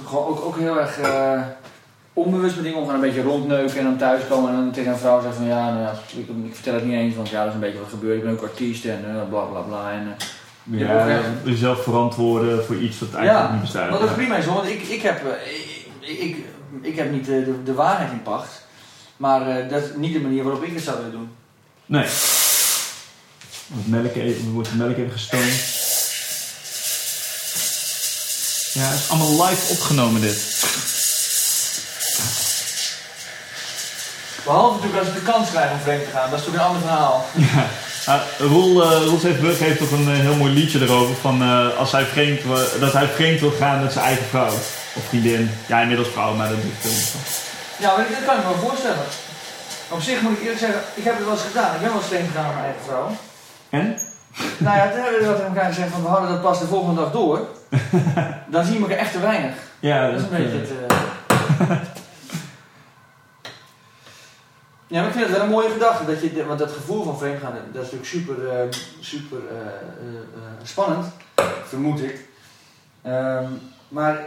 [0.05, 0.99] gewoon ook, ook heel erg
[2.13, 2.95] onbewust met dingen omgaan.
[2.95, 5.81] Een beetje rondneuken en dan thuiskomen en dan tegen een vrouw zeggen van ja, nou
[5.81, 8.17] ja ik, ik vertel het niet eens, want ja, dat is een beetje wat gebeurt.
[8.17, 9.91] Ik ben ook artiest en bla bla bla.
[9.91, 10.15] En,
[10.63, 11.21] Ja, Ja.
[11.43, 13.89] jezelf verantwoorden voor iets wat eigenlijk Ja, niet bestaat.
[13.89, 16.45] maar dat is prima zo, want ik, ik, heb, eh, ik, ik,
[16.81, 18.65] ik heb niet de, de, waarheid in pacht.
[19.17, 21.29] Maar eh, dat is niet de manier waarop ik het zou willen doen.
[21.85, 22.07] Nee.
[23.67, 25.79] Wordt melk even, wordt de melk even gestoomd.
[28.73, 30.59] Ja, het is allemaal live opgenomen dit.
[34.43, 36.69] Behalve natuurlijk als ik de kans krijg om vreemd te gaan, dat is natuurlijk een
[36.75, 37.25] ander verhaal.
[37.35, 37.63] Ah,
[38.39, 41.91] Roel, eh, Roel heeft, heeft toch een eh, heel mooi liedje erover van eh, als
[41.91, 42.39] hij vreemd,
[42.79, 44.53] dat hij vreemd wil gaan met zijn eigen vrouw.
[44.93, 45.51] Of vriendin.
[45.67, 47.15] Ja, inmiddels vrouw, maar dat doet het
[47.77, 49.05] Ja, maar dat kan ik me wel voorstellen.
[49.89, 51.73] Op zich moet ik eerlijk zeggen, ik heb het wel eens gedaan.
[51.75, 53.07] Ik ben wel eens vreemd gegaan met mijn eigen vrouw.
[53.69, 53.97] En?
[54.57, 56.65] Nou ja, toen hebben we wat tegen elkaar gezegd van we houden dat pas de
[56.65, 57.39] volgende dag door.
[58.53, 59.53] Dan zien we elkaar echt te weinig.
[59.79, 60.69] Ja, Dat is een eh, beetje het.
[61.69, 61.77] eh.
[64.91, 66.05] Ja, maar ik vind het wel een mooie gedachte.
[66.05, 68.67] Dat je, want dat gevoel van vreemdgaan, dat is natuurlijk super, eh,
[68.99, 71.05] super eh, eh, spannend,
[71.67, 72.25] vermoed ik.
[73.01, 73.45] Ehm,
[73.87, 74.19] maar,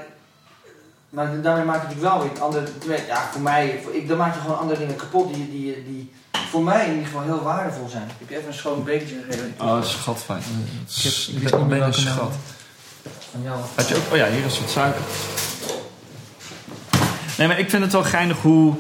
[1.10, 2.66] maar daarmee maak je natuurlijk wel weer andere.
[3.06, 6.12] Ja, voor mij, voor, ik, dan maak je gewoon andere dingen kapot die, die, die
[6.50, 8.04] voor mij in ieder geval heel waardevol zijn.
[8.18, 9.54] Ik heb even een schoon bekertje gegeven.
[9.60, 10.42] Oh, schat fijn.
[10.96, 12.14] Ik heb- ik weet niet meer een welke naam.
[12.16, 12.32] schat.
[13.30, 13.58] Van jou.
[13.74, 14.02] Had je ook?
[14.12, 15.00] Oh ja, hier is wat suiker.
[17.38, 18.74] Nee, maar ik vind het wel geinig hoe.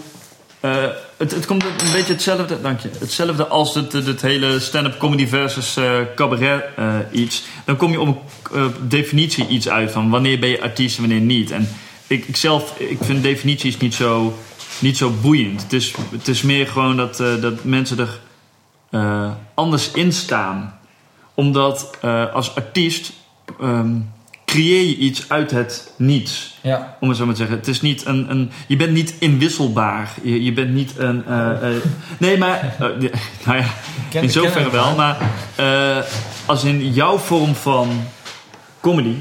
[0.64, 0.84] Eh,
[1.16, 2.90] het, het komt een beetje hetzelfde, dank je.
[2.98, 7.44] Hetzelfde als het, het, hele stand-up comedy versus eh, cabaret eh, iets.
[7.64, 11.20] Dan kom je op een definitie iets uit van wanneer ben je artiest en wanneer
[11.20, 11.50] niet.
[11.50, 11.68] En
[12.06, 14.38] ik, ik zelf, ik vind definities niet zo,
[14.78, 15.62] niet zo boeiend.
[15.62, 18.20] Het is, het is meer gewoon dat, dat mensen er
[19.54, 20.78] anders in staan.
[21.34, 21.98] Omdat
[22.32, 23.12] als artiest
[23.60, 23.96] ehm,
[24.54, 26.58] creëer je iets uit het niets.
[26.60, 26.96] Ja.
[27.00, 27.58] Om het zo maar te zeggen.
[27.58, 30.10] Het is niet een, een, je bent niet inwisselbaar.
[30.22, 31.24] Je, je bent niet een.
[31.26, 31.82] eh, eh,
[32.18, 32.74] nee, maar.
[32.78, 32.86] eh,
[33.46, 33.64] nou ja,
[34.10, 34.94] Ken- in zoverre wel.
[34.94, 35.16] Maar
[36.46, 37.88] als in jouw vorm van
[38.80, 39.14] comedy.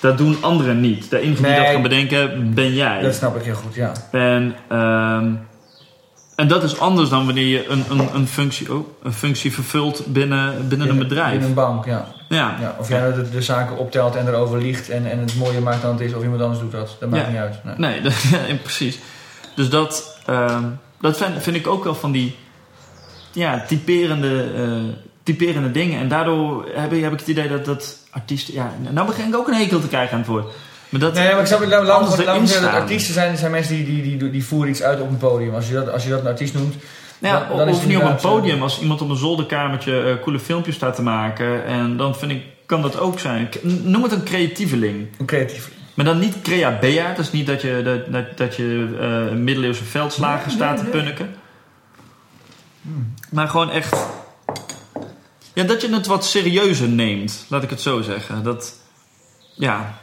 [0.00, 1.10] Dat doen anderen niet.
[1.10, 3.00] De enige die dat kan bedenken, ben jij.
[3.02, 3.92] Dat snap ik heel goed, ja.
[4.12, 5.30] En, ehm,
[6.34, 10.06] en dat is anders dan wanneer je een, een, een, functie, oh, een functie vervult
[10.06, 11.34] binnen, binnen een bedrijf.
[11.38, 12.06] In een bank, ja.
[12.28, 12.56] Ja.
[12.60, 12.76] ja.
[12.78, 15.92] Of jij de, de zaken optelt en erover liegt en, en het mooier maakt dan
[15.92, 16.96] het is, of iemand anders doet dat.
[17.00, 17.30] Dat maakt Ja.
[17.30, 17.64] niet uit.
[17.64, 17.74] Nee.
[17.76, 18.98] Nee, dat, ja, precies.
[19.54, 20.64] Dus dat, ehm,
[21.00, 22.36] dat vind, vind ik ook wel van die
[23.32, 26.00] ja, typerende, eh, typerende dingen.
[26.00, 28.54] En daardoor heb ik, heb ik het idee dat, dat artiesten...
[28.54, 30.52] Ja, nou begin ik ook een hekel te krijgen aan het woord.
[30.94, 31.68] Maar dat, Nee, maar ik snap het.
[31.68, 35.08] Laat laat zeggen artiesten zijn, zijn mensen die, die, die, die voeren iets uit op
[35.10, 35.54] een podium.
[35.54, 36.74] Als je dat, als je dat een artiest noemt.
[37.18, 38.62] Nou ja, dan- dan is of het niet op een podium.
[38.62, 41.64] Als iemand op een zolderkamertje eh, coole filmpjes staat te maken.
[41.64, 43.48] En dan vind ik, kan dat ook zijn.
[43.62, 45.06] Noem het een creatieveling.
[45.18, 45.70] Een creatief.
[45.94, 47.08] Maar dan niet crea bea.
[47.08, 50.74] Dat is niet dat je, dat, dat, dat je eh, een middeleeuwse veldslager Nee, staat
[50.76, 51.02] nee, te nee.
[51.02, 51.34] punniken.
[53.30, 53.96] Maar gewoon echt...
[55.52, 57.44] Ja, dat je het wat serieuzer neemt.
[57.48, 58.42] Laat ik het zo zeggen.
[58.42, 58.74] Dat...
[59.54, 60.02] Ja...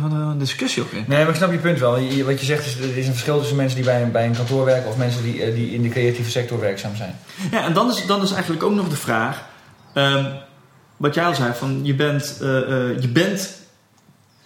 [0.00, 1.04] Wat een discussie ook in.
[1.08, 1.98] Nee, maar ik snap je punt wel.
[1.98, 4.26] Je- Wat je zegt is, er is een verschil tussen mensen die bij een, bij
[4.26, 7.18] een kantoor werken of mensen die, eh, die in de creatieve sector werkzaam zijn.
[7.50, 9.44] Ja, en dan is, dan is eigenlijk ook nog de vraag...
[9.94, 10.24] ehm,
[10.96, 12.58] wat jij al zei, van je bent, eh,
[12.90, 13.60] eh, je bent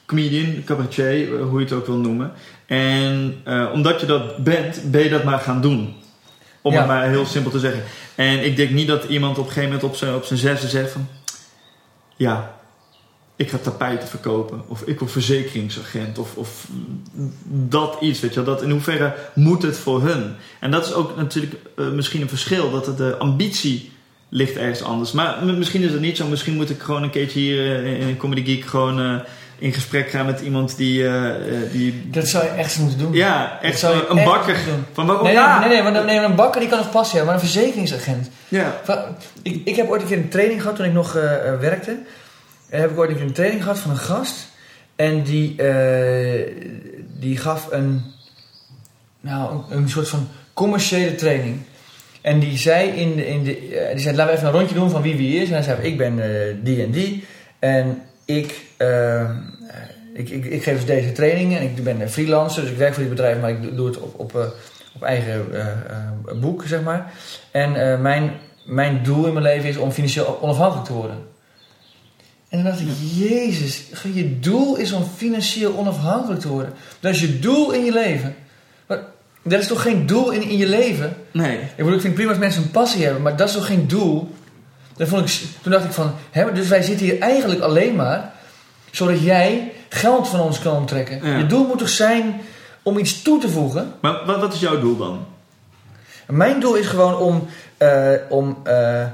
[0.07, 2.33] comedian, cabaretier, hoe je het ook wil noemen.
[2.67, 3.35] En
[3.73, 5.95] omdat je dat bent, ben je dat maar gaan doen.
[6.63, 6.79] Om Ja.
[6.79, 7.83] het maar heel simpel te zeggen.
[8.15, 10.69] En ik denk niet dat iemand op een gegeven moment op zijn, op zijn zesde
[10.69, 11.09] zegt van...
[12.17, 12.55] Ja,
[13.41, 14.63] ik ga tapijten verkopen.
[14.69, 16.19] Of ik word verzekeringsagent.
[16.19, 16.67] Of, of
[17.45, 18.55] dat iets, weet je wel.
[18.55, 20.35] Dat, in hoeverre moet het voor hun?
[20.61, 22.71] En dat is ook natuurlijk eh, misschien een verschil.
[22.71, 23.93] Dat het de ambitie
[24.29, 25.13] ligt ergens anders.
[25.13, 26.27] Maar misschien is het niet zo.
[26.27, 28.65] Misschien moet ik gewoon een keertje hier eh, in Comedy Geek...
[28.65, 29.15] gewoon eh,
[29.59, 31.05] in gesprek gaan met iemand die...
[31.73, 33.13] die Dat zou je echt moeten doen.
[33.13, 34.57] ja, echt zou je een echt bakker.
[34.67, 34.85] doen.
[34.93, 35.25] Van waarom?
[35.25, 35.59] Nee, nee, ja.
[35.69, 38.31] nee, nee, nee, een bakker die kan nog passie hebben, maar een verzekeringsagent.
[38.49, 38.81] Ja.
[38.85, 38.99] Van-
[39.43, 41.13] Ik, ik heb ooit een keer een training gehad toen ik nog
[41.61, 41.97] werkte.
[42.71, 44.49] En heb ik ooit een training gehad van een gast.
[44.97, 46.53] En die, eh,
[47.19, 48.03] die gaf een,
[49.21, 51.59] nou, een, soort van commerciële training.
[52.21, 54.75] En die zei, in de, in de, eh, die zei, laten we even een rondje
[54.75, 55.49] doen van wie wie is.
[55.49, 57.25] En hij zei, ik ben eh, die en die.
[57.59, 59.31] En ik, eh,
[60.15, 61.59] ik, ik, ik geef dus deze trainingen.
[61.59, 64.19] En ik ben freelancer, dus ik werk voor die bedrijf, maar ik doe het op,
[64.19, 64.47] op, eh,
[64.95, 67.13] op eigen eh, eh, boek, zeg maar.
[67.51, 68.33] En eh, mijn,
[68.65, 71.17] mijn doel in mijn leven is om financieel onafhankelijk te worden.
[72.51, 73.83] En dan dacht ik, jezus,
[74.13, 76.73] je doel is om financieel onafhankelijk te worden.
[77.01, 78.35] Dat is je doel in je leven.
[78.87, 78.99] Maar
[79.43, 81.17] dat is toch geen doel in, in je leven?
[81.33, 81.59] Nee.
[81.59, 83.67] Ik bedoel, ik vind het prima als mensen een passie hebben, maar dat is toch
[83.67, 84.35] geen doel?
[84.97, 88.33] Dat vond ik, toen dacht ik van, hè, dus wij zitten hier eigenlijk alleen maar
[88.91, 91.27] zodat jij geld van ons kan onttrekken.
[91.27, 91.37] Ja.
[91.37, 92.41] Je doel moet toch zijn
[92.83, 93.95] om iets toe te voegen?
[94.01, 95.27] Maar wat, wat is jouw doel dan?
[96.27, 97.47] Mijn doel is gewoon om,
[97.77, 99.05] eh, om, eh,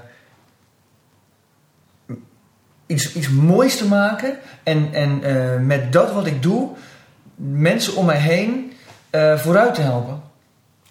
[2.87, 4.37] iets, iets moois te maken.
[4.63, 6.69] En, en eh, met dat wat ik doe,
[7.37, 8.73] mensen om mij heen
[9.11, 10.23] eh, vooruit te helpen.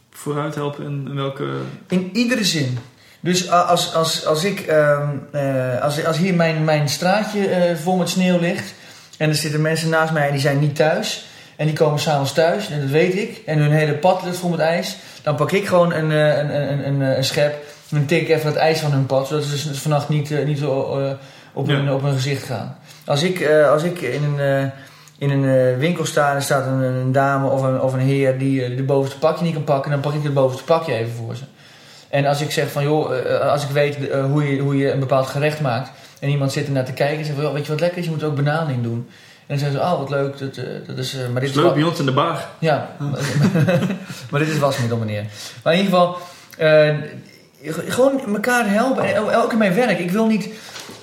[0.10, 1.48] Vooruit helpen in, in welke...
[1.88, 2.78] In iedere zin.
[3.20, 8.40] Dus als, als, als ik, eh, als, als hier mijn, mijn straatje vol met sneeuw
[8.40, 8.74] ligt
[9.18, 11.26] en er zitten mensen naast mij en die zijn niet thuis
[11.56, 14.50] en die komen s'avonds thuis, en dat weet ik, en hun hele pad ligt vol
[14.50, 17.54] met ijs, dan pak ik gewoon een, een, een, een, een schep
[17.90, 20.60] en dan tik ik even het ijs van hun pad, zodat ze vannacht niet, niet
[20.60, 20.98] zo
[21.56, 22.78] op, hun, op hun gezicht gaan.
[23.06, 24.72] Als ik, eh, als ik in een, eh,
[25.18, 28.00] in een eh, winkel sta en er staat een, een dame of een, of een
[28.00, 31.12] heer die de bovenste pakje niet kan pakken, dan pak ik het bovenste pakje even
[31.14, 31.44] voor ze.
[32.10, 33.12] En als ik zeg van joh,
[33.52, 33.98] als ik weet
[34.32, 37.26] hoe, je, hoe je een bepaald gerecht maakt en iemand zit ernaar te kijken en
[37.26, 39.08] zegt van weet je wat lekker is, je moet ook banaan in doen.
[39.48, 40.56] En dan zeggen ze, oh wat leuk, dat,
[40.88, 42.46] dat is, maar dit is leuk bij ons in de bar.
[42.60, 42.90] ja,
[44.30, 45.24] maar dit is wasmiddel, meneer.
[45.64, 46.18] Maar in ieder geval,
[47.88, 50.00] gewoon elkaar helpen en el- elke mijn werk.
[50.00, 50.50] Ik wil niet.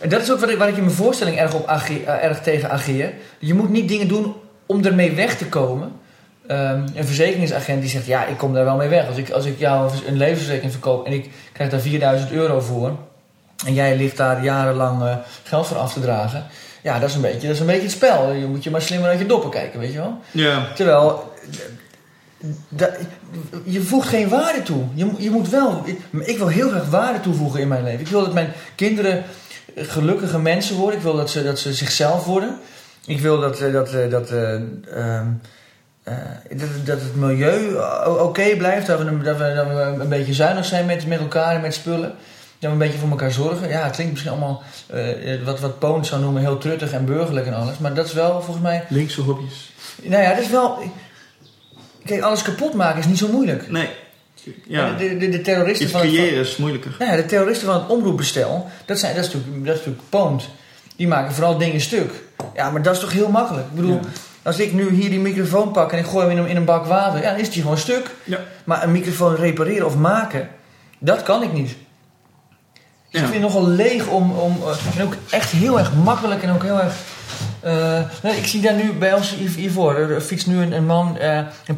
[0.03, 2.40] En Dat is ook wat ik, waar ik in mijn voorstelling erg, op eh, erg
[2.40, 3.12] tegen ageer.
[3.38, 4.34] Je moet niet dingen doen
[4.66, 5.92] om ermee weg te komen.
[6.46, 9.07] Ehm, een verzekeringsagent die zegt: Ja, ik kom daar wel mee weg.
[9.09, 12.96] Als ik, als ik jou een levensverzekering verkoop en ik krijg daar 4000 euro voor.
[13.66, 16.46] en jij ligt daar jarenlang eh, geld voor af te dragen.
[16.82, 18.32] Ja, dat is, een beetje, dat is een beetje het spel.
[18.32, 20.18] Je moet je maar slimmer uit je doppen kijken, weet je wel.
[20.30, 20.66] Ja.
[20.74, 21.32] Terwijl,
[22.68, 22.96] dat-
[23.64, 24.82] je voegt geen waarde toe.
[24.94, 28.00] Je, je moet wel, ik, ik wil heel graag waarde toevoegen in mijn leven.
[28.00, 29.22] Ik wil dat mijn kinderen
[29.76, 30.96] gelukkige mensen worden.
[30.96, 32.58] Ik wil dat ze, dat ze zichzelf worden.
[33.06, 35.26] Ik wil dat, eh, dat, eh, dat, eh, ehm,
[36.02, 36.14] eh,
[36.50, 37.76] dat, dat het milieu
[38.20, 38.86] oké blijft.
[38.86, 41.60] Dat we, een- dat, we, dat we een beetje zuinig zijn met, met elkaar en
[41.60, 42.12] met spullen.
[42.58, 43.68] Dat we een beetje voor elkaar zorgen.
[43.68, 47.46] Ja, het klinkt misschien allemaal eh, wat, wat Poon zou noemen heel truttig en burgerlijk
[47.46, 47.78] en alles.
[47.78, 49.72] Maar dat is wel volgens mij Linkse hobby's.
[50.02, 50.78] nou ja, dat is wel.
[52.04, 53.70] Kijk, alles kapot maken is niet zo moeilijk.
[53.70, 53.88] Nee.
[54.66, 54.93] Ja.
[54.93, 56.95] De, de, de terroristen van het, is moeilijker.
[56.99, 60.09] nou ja, de terroristen van het omroepbestel, dat, zijn, dat, is natuurlijk, dat is natuurlijk
[60.09, 60.49] poont.
[60.97, 62.11] Die maken vooral dingen stuk.
[62.55, 63.66] Ja, maar dat is toch heel makkelijk.
[63.66, 64.01] Ik bedoel, Ja.
[64.43, 66.64] als ik nu hier die microfoon pak en ik gooi hem in een, in een
[66.64, 68.11] bak water, ja, dan is die gewoon stuk.
[68.24, 68.38] Ja.
[68.64, 70.49] Maar een microfoon repareren of maken,
[70.99, 71.68] dat kan ik niet.
[71.68, 73.26] Dus Ja.
[73.26, 76.51] ik vind het nogal leeg om, om eh, en ook echt heel erg makkelijk en
[76.53, 76.95] ook heel erg.
[77.61, 80.86] eh, nee, ik zie daar nu bij ons hier- hiervoor, er fietst nu een, een
[80.86, 81.74] man eh, een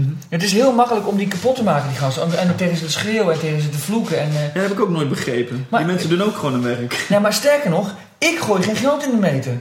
[0.00, 0.10] Mhm.
[0.28, 2.22] Het is heel makkelijk om die kapot te maken, die gasten.
[2.22, 4.18] En, en tegen ze te schreeuwen en tegen ze te vloeken.
[4.20, 5.66] En, eh, Ja, dat heb ik ook nooit begrepen.
[5.68, 7.06] Maar- Die mensen doen ook gewoon hun werk.
[7.08, 9.52] nou, maar sterker nog, ik gooi geen geld in de meter.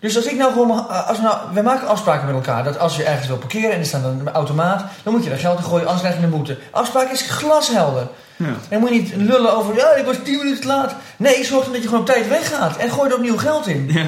[0.00, 2.78] Dus als ik nou gewoon, maar- als we, nou, we maken afspraken met elkaar dat
[2.78, 5.58] als je ergens wil parkeren en er staat een automaat, dan moet je daar geld
[5.58, 6.58] in gooien, anders krijg je een boete.
[6.70, 8.08] Afspraak is glashelder.
[8.36, 8.46] Ja.
[8.46, 10.94] En dan moet je niet lullen over, ja, ik was 10 minuten te laat.
[11.16, 13.90] Nee, zorg dan dat je gewoon op tijd weggaat en gooi er opnieuw geld in.
[13.92, 14.04] Ja.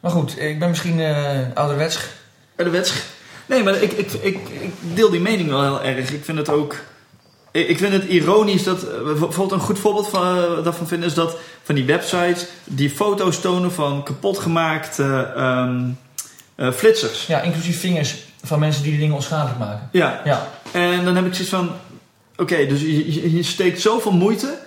[0.00, 1.16] Maar goed, ik ben misschien eh
[1.54, 1.98] ouderwets.
[2.56, 3.04] Wedstrijd.
[3.46, 6.10] Nee, maar ik, ik, ik, ik deel die mening wel heel erg.
[6.12, 6.74] Ik vind het ook.
[7.52, 8.82] Ik vind het ironisch dat.
[8.82, 12.90] eh, Bijvoorbeeld een goed voorbeeld van, eh, daarvan vinden is dat van die websites die
[12.90, 15.80] foto's tonen van kapotgemaakte ehm,
[16.54, 17.26] eh, flitsers.
[17.26, 19.88] Ja, inclusief vingers van mensen die die dingen onschadelijk maken.
[19.92, 21.70] Ja, Ja, en dan heb ik zoiets van.
[22.36, 24.58] Oké, dus je- je steekt zoveel moeite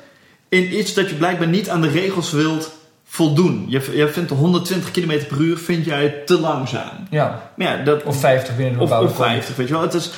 [0.49, 2.71] in iets dat je blijkbaar niet aan de regels wilt
[3.11, 3.65] voldoen.
[3.67, 7.07] Je, je vindt 120 km per uur vind jij te langzaam.
[7.09, 7.51] ja.
[7.55, 9.25] Maar ja, dat, Of 50 binnen de Of, bebouwde of kom.
[9.25, 9.81] 50, weet je wel.
[9.81, 10.09] Het is,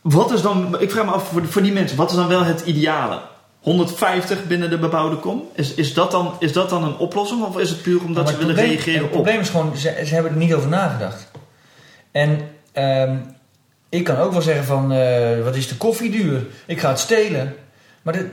[0.00, 2.44] wat is dan, ik vraag me af voor, voor die mensen, wat is dan wel
[2.44, 3.20] het ideale?
[3.60, 5.42] 150 binnen de bebouwde kom?
[5.54, 8.34] Is, is, dat, dan, is dat dan een oplossing of is het puur omdat ze
[8.34, 9.12] het willen probleem- reageren Het op?
[9.12, 11.30] probleem is gewoon, ze, ze hebben er niet over nagedacht.
[12.12, 12.40] En
[12.72, 13.16] ehm,
[13.88, 16.46] ik kan ook wel zeggen van, eh, wat is de koffie duur?
[16.66, 17.54] Ik ga het stelen.
[18.02, 18.30] Maar de-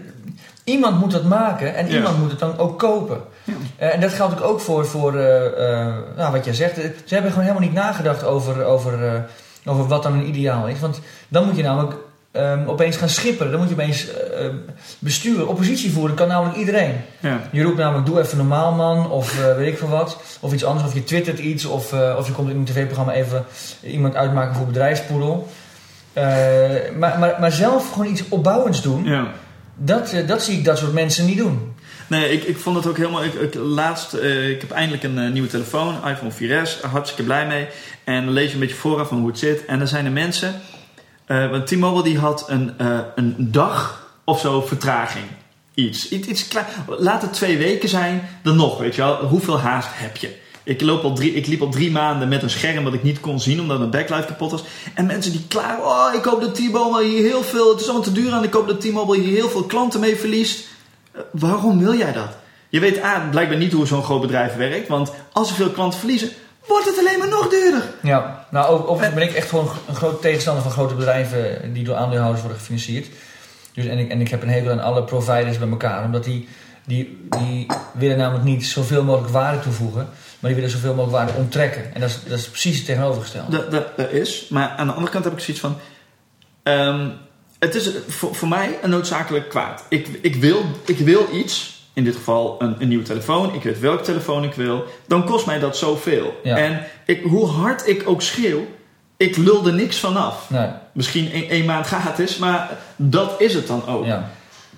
[0.65, 1.95] iemand moet dat maken en Ja.
[1.95, 3.21] iemand moet het dan ook kopen.
[3.43, 3.53] Ja.
[3.77, 6.75] Eh, en dat geldt ook voor, voor eh, eh, nou, wat jij zegt.
[7.05, 9.25] Ze hebben gewoon helemaal niet nagedacht over, over,
[9.65, 10.79] over wat dan een ideaal is.
[10.79, 11.93] Want dan moet je namelijk
[12.31, 13.51] ehm, opeens gaan schipperen.
[13.51, 14.07] Dan moet je opeens
[14.99, 15.47] besturen.
[15.47, 17.01] Oppositie voeren kan namelijk iedereen.
[17.19, 17.39] Ja.
[17.51, 20.17] Je roept namelijk, doe even normaal man, of weet ik veel wat.
[20.39, 23.45] Of iets anders, of je twittert iets, of, of je komt in een tv-programma even
[23.83, 25.47] iemand uitmaken voor bedrijfspoedel.
[26.97, 29.27] Maar, maar, maar zelf gewoon iets opbouwends doen, ja.
[29.75, 31.73] Dat, eh, dat zie ik dat soort mensen niet doen.
[32.07, 33.23] Nee, ik, ik vond het ook helemaal.
[33.23, 37.67] Ik, laatst, eh, ik heb eindelijk een eh, nieuwe telefoon, iPhone 4S, hartstikke blij mee.
[38.03, 39.65] En dan lees je een beetje vooraf van hoe het zit.
[39.65, 40.61] En dan zijn er mensen.
[41.25, 42.73] eh want T-Mobile die had een,
[43.15, 45.25] een dag of zo vertraging.
[45.73, 46.09] Iets.
[46.09, 46.65] Iets, iets klein.
[46.87, 49.15] Laat het twee weken zijn, dan nog, weet je wel.
[49.15, 50.35] Hoeveel haast heb je?
[50.65, 53.19] Ik, loop al drie, ik liep al drie maanden met een scherm dat ik niet
[53.19, 54.63] kon zien omdat mijn backlight kapot was.
[54.93, 58.03] En mensen die klaar, oh, ik hoop dat T-Mobile hier heel veel, het is allemaal
[58.03, 60.67] te duur aan, ik hoop dat T-Mobile hier heel veel klanten mee verliest.
[61.11, 62.29] Eh, waarom wil jij dat?
[62.69, 65.99] Je weet A, blijkbaar niet hoe zo'n groot bedrijf werkt, want als ze veel klanten
[65.99, 66.29] verliezen,
[66.67, 67.83] wordt het alleen maar nog duurder.
[68.01, 71.83] Ja, nou over- overigens ben ik echt gewoon een groot tegenstander van grote bedrijven die
[71.83, 73.07] door aandeelhouders worden gefinancierd.
[73.73, 76.47] Dus, en, ik, en ik heb een hekel aan alle providers bij elkaar, omdat die
[76.87, 80.09] die, die willen namelijk niet zoveel mogelijk waarde toevoegen,
[80.45, 81.93] maar die willen zoveel mogelijk waarde onttrekken.
[81.93, 83.51] En dat is, dat is precies het tegenovergestelde.
[83.51, 84.47] Dat, dat, dat is.
[84.49, 85.77] Maar aan de andere kant heb ik zoiets van...
[86.63, 87.09] ehm,
[87.59, 89.83] het is voor, voor mij een noodzakelijk kwaad.
[89.89, 93.53] Ik, ik, wil, ik wil iets, in dit geval een, een nieuwe telefoon.
[93.53, 94.83] Ik weet welke telefoon ik wil.
[95.07, 96.39] Dan kost mij dat zoveel.
[96.43, 96.57] Ja.
[96.57, 98.65] En ik, hoe hard ik ook schreeuw,
[99.17, 100.49] ik lul er niks vanaf.
[100.49, 104.05] Nee, Misschien één, één maand gratis, maar dat is het dan ook.
[104.05, 104.29] ja,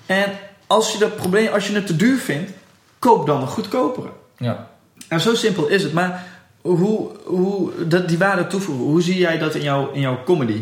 [0.05, 0.31] En
[0.67, 2.51] als je dat probleem, als je het te duur vindt,
[2.99, 4.09] koop dan een goedkopere.
[4.37, 4.75] ja.
[5.07, 5.93] En zo simpel is het.
[5.93, 6.23] Maar
[6.61, 10.61] hoe, hoe dat, die waarde toevoegen, hoe zie jij dat in, jouw in jouw comedy?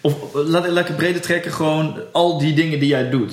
[0.00, 3.32] Of laat ik lekker breder trekken, gewoon al die dingen die jij doet.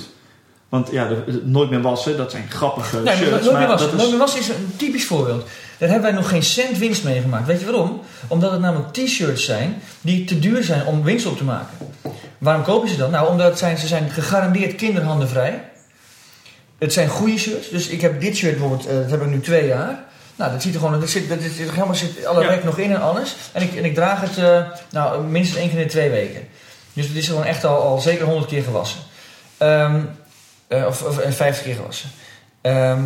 [0.68, 3.30] Want ja, de- de- nooit meer wassen, dat zijn grappige Nee, shirts.
[3.30, 3.80] Nooit meer maar was.
[3.80, 5.46] dat is- Nooit meer was is een typisch voorbeeld.
[5.78, 7.46] Daar hebben wij nog geen cent winst mee gemaakt.
[7.46, 8.00] Weet je waarom?
[8.28, 11.76] Omdat het namelijk t-shirts zijn die te duur zijn om winst op te maken.
[12.38, 13.10] Waarom kopen ze dan?
[13.10, 15.64] Nou, omdat zijn, ze zijn gegarandeerd kinderhandenvrij.
[16.78, 17.68] Het zijn goede shirts.
[17.68, 20.04] Dus ik heb dit shirt bijvoorbeeld, eh, dat heb ik nu twee jaar.
[20.36, 22.46] Nou, dat ziet er gewoon, dat zit, dat zit helemaal zit alle Ja.
[22.48, 23.36] werk nog in en alles.
[23.52, 24.60] En ik, en ik draag het eh,
[24.90, 26.40] nou, minstens één keer in de twee weken.
[26.92, 29.00] Dus het is gewoon echt al, al zeker honderd keer gewassen.
[29.56, 30.00] Ehm,
[30.68, 32.10] eh, of, of eh, 50 keer gewassen.
[32.60, 33.02] Ehm,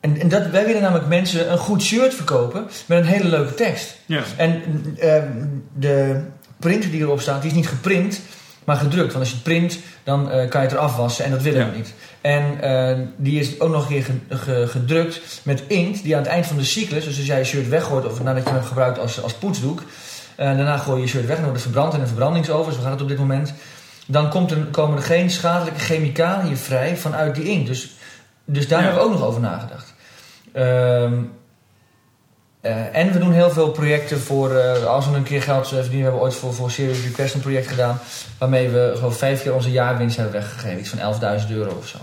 [0.00, 3.54] en en dat, wij willen namelijk mensen een goed shirt verkopen met een hele leuke
[3.54, 3.96] tekst.
[4.06, 4.22] Ja.
[4.36, 4.62] En
[4.98, 6.20] ehm, de
[6.56, 8.20] print die erop staat, die is niet geprint,
[8.64, 9.12] maar gedrukt.
[9.12, 11.76] Want als je het print, dan kan je het eraf wassen en dat willen we
[11.76, 11.92] niet.
[12.24, 16.22] En eh, die is ook nog een keer ge- ge- gedrukt met inkt, die aan
[16.22, 18.62] het eind van de cyclus, dus als jij je shirt weggooit of nadat je hem
[18.62, 19.82] gebruikt als, als poetsdoek,
[20.36, 22.72] eh, daarna gooi je je shirt weg en dan wordt het verbrand in een verbrandingsoven,
[22.72, 23.52] zo gaat het op dit moment.
[24.06, 27.66] Dan komt er, komen er geen schadelijke chemicaliën vrij vanuit die inkt.
[27.66, 27.90] Dus,
[28.44, 28.84] dus daar Ja.
[28.84, 29.94] hebben we ook nog over nagedacht.
[30.52, 31.12] Ehm,
[32.60, 36.02] eh, en we doen heel veel projecten voor, als we een keer geld verdienen, we
[36.02, 37.98] hebben ooit voor, voor Serious Request een project gedaan,
[38.38, 41.98] waarmee we gewoon vijf keer onze jaarwinst hebben weggegeven, iets van 11.000 euro of zo.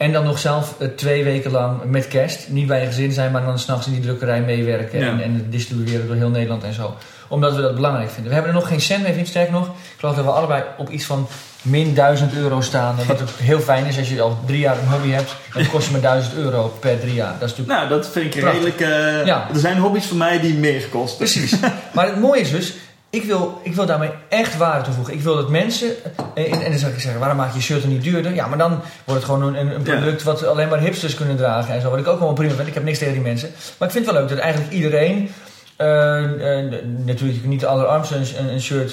[0.00, 3.32] En dan nog zelf eh, twee weken lang met kerst, niet bij een gezin zijn,
[3.32, 5.06] maar dan s'nachts in die drukkerij meewerken Ja.
[5.08, 6.94] en, en het distribueren door heel Nederland en zo.
[7.28, 8.28] Omdat we dat belangrijk vinden.
[8.28, 9.66] We hebben er nog geen cent mee, vind ik sterk nog.
[9.66, 11.26] Ik geloof dat we allebei op iets van
[11.62, 12.96] min 1000 euro staan.
[13.06, 15.36] Wat ook heel fijn is als je al drie jaar een hobby hebt.
[15.54, 17.34] Dan kost je maar 1000 euro per drie jaar.
[17.38, 18.62] Dat is natuurlijk Nou, dat vind ik Prachtig.
[18.64, 18.80] redelijk...
[19.20, 19.48] eh, Ja.
[19.52, 21.16] Er zijn hobby's voor mij die meer kosten.
[21.18, 21.54] Precies.
[21.92, 22.74] Maar het mooie is dus,
[23.10, 25.14] ik wil, ik wil daarmee echt waarde toevoegen.
[25.14, 25.88] Ik wil dat mensen,
[26.34, 28.34] eh, en, en dan zou ik zeggen, waarom maak je shirt dan niet duurder?
[28.34, 28.70] Ja, maar dan
[29.04, 31.90] wordt het gewoon een, een product wat alleen maar hipsters kunnen dragen en zo.
[31.90, 32.68] Wat ik ook wel prima vind.
[32.68, 33.50] Ik heb niks tegen die mensen.
[33.78, 35.30] Maar ik vind het wel leuk dat eigenlijk iedereen,
[35.76, 36.72] eh, eh,
[37.04, 38.90] natuurlijk niet de allerarmste een, een- shirt,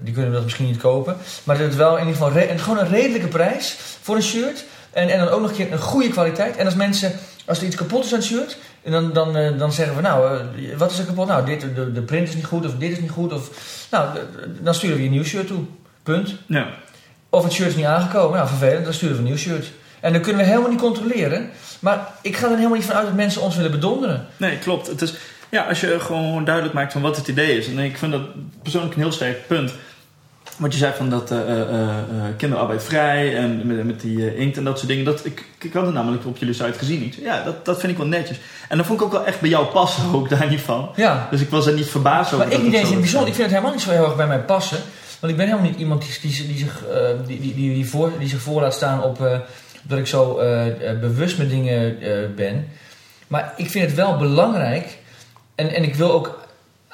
[0.00, 1.16] die kunnen dat misschien niet kopen.
[1.44, 4.64] Maar dat het wel in ieder geval re- gewoon een redelijke prijs voor een shirt.
[4.90, 6.56] En, en dan ook nog een keer een goede kwaliteit.
[6.56, 7.12] En als mensen,
[7.46, 8.56] als er iets kapot is aan het shirt,
[8.86, 11.26] en dan, dan, eh, dan zeggen we, nou, eh, wat is er kapot?
[11.26, 13.32] Nou, dit, de, de print is niet goed, of dit is niet goed.
[13.32, 13.50] Of,
[13.90, 14.18] nou,
[14.60, 15.64] dan sturen we je een nieuw shirt toe.
[16.02, 16.34] Punt.
[16.46, 16.68] Ja.
[17.30, 19.72] Of het shirt is niet aangekomen, nou, vervelend, dan sturen we een nieuw shirt.
[20.00, 21.50] En dan kunnen we helemaal niet controleren.
[21.80, 24.26] Maar ik ga er helemaal niet van uit dat mensen ons willen bedonderen.
[24.36, 24.86] Nee, klopt.
[24.86, 25.14] Het is,
[25.48, 27.66] ja, als je gewoon duidelijk maakt van wat het idee is.
[27.68, 28.22] En ik vind dat
[28.62, 29.72] persoonlijk een heel sterk punt.
[30.56, 31.38] Wat je zei van dat eh,
[32.36, 35.04] kinderarbeid vrij en met, met die eh, inkt en dat soort dingen.
[35.04, 37.12] Dat, ik, ik had het namelijk op jullie site gezien.
[37.12, 38.38] Zei, ja, dat, dat vind ik wel netjes.
[38.68, 40.90] En dat vond ik ook wel echt bij jou passen, ook daar niet van.
[40.96, 42.46] Ja, Dus ik was er niet verbaasd over.
[42.46, 43.28] maar ik niet eens in het bijzonder.
[43.28, 44.78] Ik vind het helemaal niet zo heel erg bij mij passen.
[45.20, 46.84] Want ik ben helemaal niet iemand die, die, die zich,
[47.26, 49.42] die, die, die, die voor, die zich voor laat staan op
[49.82, 50.34] dat ik zo
[51.00, 51.98] bewust met dingen
[52.36, 52.68] ben.
[53.26, 54.98] Maar ik vind het wel belangrijk.
[55.54, 56.45] En, en ik wil ook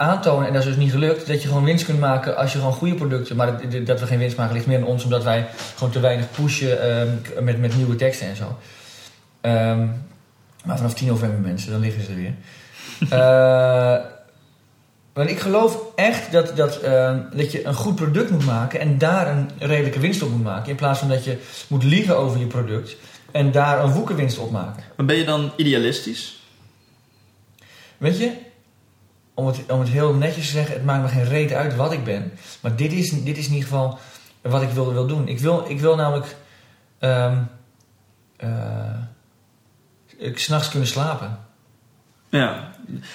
[0.03, 2.59] aantonen, en dat is dus niet gelukt, dat je gewoon winst kunt maken als je
[2.59, 3.37] gewoon goede producten.
[3.37, 6.01] Maar dat, dat we geen winst maken ligt meer aan ons, omdat wij gewoon te
[6.01, 8.59] weinig pushen ehm, met, met nieuwe teksten en zo.
[9.41, 9.87] Ehm,
[10.65, 12.35] maar vanaf 10 november mensen, dan liggen ze er weer.
[15.15, 18.99] Maar ik geloof echt dat, dat, ehm, dat je een goed product moet maken en
[18.99, 20.71] daar een redelijke winst op moet maken.
[20.71, 21.39] In plaats van dat je
[21.69, 22.97] moet liegen over je product
[23.31, 24.83] en daar een woekerwinst op maken.
[24.97, 26.41] Maar ben je dan idealistisch?
[27.99, 28.33] Weet je,
[29.35, 31.93] om het, om het heel netjes te zeggen, het maakt me geen reet uit wat
[31.93, 32.33] ik ben.
[32.61, 33.99] Maar dit is, dit is in ieder geval
[34.41, 35.29] wat ik wil, wil doen.
[35.29, 36.37] Ik wil, ik wil namelijk
[36.99, 37.39] ehm
[38.37, 38.95] eh,
[40.17, 41.39] ik s'nachts kunnen slapen.
[42.29, 42.71] Ja.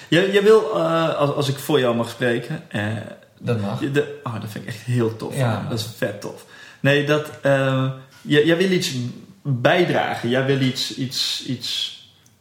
[0.08, 2.70] Jij, jij wil, eh, als, als ik voor jou mag spreken...
[2.70, 2.96] eh,
[3.38, 3.78] Dat mag.
[3.78, 5.36] De, oh, dat vind ik echt heel tof.
[5.36, 5.66] Ja.
[5.68, 6.44] Dat is vet tof.
[6.80, 7.30] Nee, dat...
[7.42, 7.90] eh,
[8.22, 8.94] jij, jij wil iets
[9.42, 10.28] bijdragen.
[10.28, 11.98] Jij wil iets, iets, iets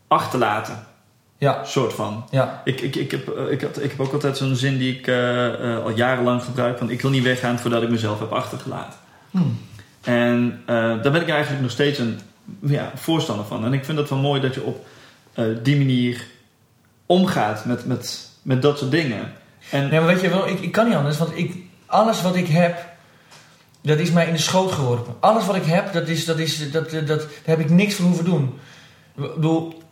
[0.07, 0.87] achterlaten.
[1.39, 2.25] Ja, Soort van.
[2.29, 4.97] ja, Ik, ik, ik, heb, eh, ik, had, ik heb ook altijd zo'n zin die
[4.97, 6.77] ik eh, eh, al jarenlang gebruik.
[6.77, 8.99] Van ik wil niet weggaan voordat ik mezelf heb achtergelaten.
[9.31, 9.39] Hm.
[10.01, 12.19] En daar ben ik eigenlijk nog steeds een
[12.59, 13.65] ja, voorstander van.
[13.65, 14.85] En ik vind het wel mooi dat je op
[15.63, 16.27] die manier
[17.05, 19.33] omgaat met, met, met dat soort dingen.
[19.71, 22.35] En Nee, maar weet je wel, ik, ik kan niet anders, want ik, alles wat
[22.35, 22.85] ik heb,
[23.81, 25.15] dat is mij in de schoot geworpen.
[25.19, 28.05] Alles wat ik heb, dat is, dat is, dat, dat, daar heb ik niks voor
[28.05, 28.59] hoeven doen.
[29.15, 29.83] Ik bedoel,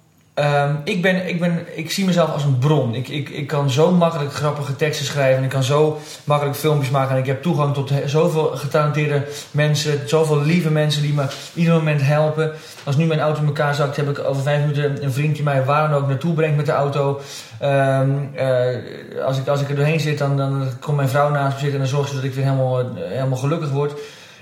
[0.43, 2.95] ehm, ik, ben, ik, ben, ik zie mezelf als een bron.
[2.95, 5.38] Ik, ik, ik kan zo makkelijk grappige teksten schrijven.
[5.38, 7.15] En ik kan zo makkelijk filmpjes maken.
[7.15, 10.09] En ik heb toegang tot zoveel getalenteerde mensen.
[10.09, 12.51] Zoveel lieve mensen die me ieder moment helpen.
[12.83, 15.43] Als nu mijn auto in elkaar zakt, heb ik over vijf minuten een vriend die
[15.43, 17.21] mij waar dan ook naartoe brengt met de auto.
[17.59, 21.53] Ehm, eh, als, ik, als ik er doorheen zit, dan, dan komt mijn vrouw naast
[21.53, 23.93] me zitten en dan zorgt ze dat ik weer helemaal, eh, helemaal gelukkig word.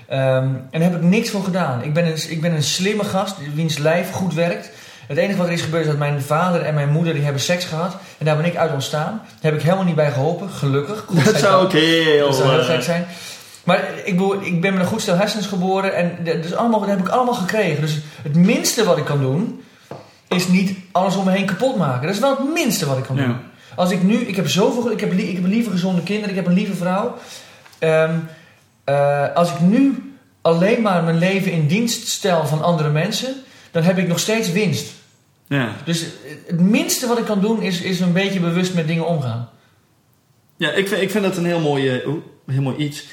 [0.08, 1.82] Ehm, en daar heb ik niks voor gedaan.
[1.82, 4.70] Ik ben, een, ik ben een slimme gast, wiens lijf goed werkt.
[5.06, 7.42] Het enige wat er is gebeurd is dat mijn vader en mijn moeder die hebben
[7.42, 7.96] seks gehad.
[8.18, 9.20] En daar ben ik uit ontstaan.
[9.40, 11.04] Daar heb ik helemaal niet bij geholpen, gelukkig.
[11.24, 12.26] Dat zou ook heel...
[12.26, 13.06] Dat zou heel eh, gek zijn.
[13.64, 16.88] Maar ik, bedoel, ik ben met een goed stel hersens geboren en dus allemaal, dat
[16.88, 17.80] heb ik allemaal gekregen.
[17.80, 19.62] Dus het minste wat ik kan doen,
[20.28, 22.06] is niet alles om me heen kapot maken.
[22.06, 23.24] Dat is wel het minste wat ik kan Ja.
[23.24, 23.36] doen.
[23.76, 26.46] Als ik nu, ik heb zoveel, ik heb, ik heb lieve gezonde kinderen, ik heb
[26.46, 27.14] een lieve vrouw.
[27.78, 28.14] Ehm,
[28.84, 33.34] eh, als ik nu alleen maar mijn leven in dienst stel van andere mensen,
[33.74, 34.92] dan heb ik nog steeds winst.
[35.46, 35.76] Ja.
[35.84, 36.06] Dus
[36.46, 39.48] het minste wat ik kan doen is, is een beetje bewust met dingen omgaan.
[40.56, 42.02] Ja, ik vind, ik vind dat een heel mooi,
[42.46, 43.06] heel mooi iets.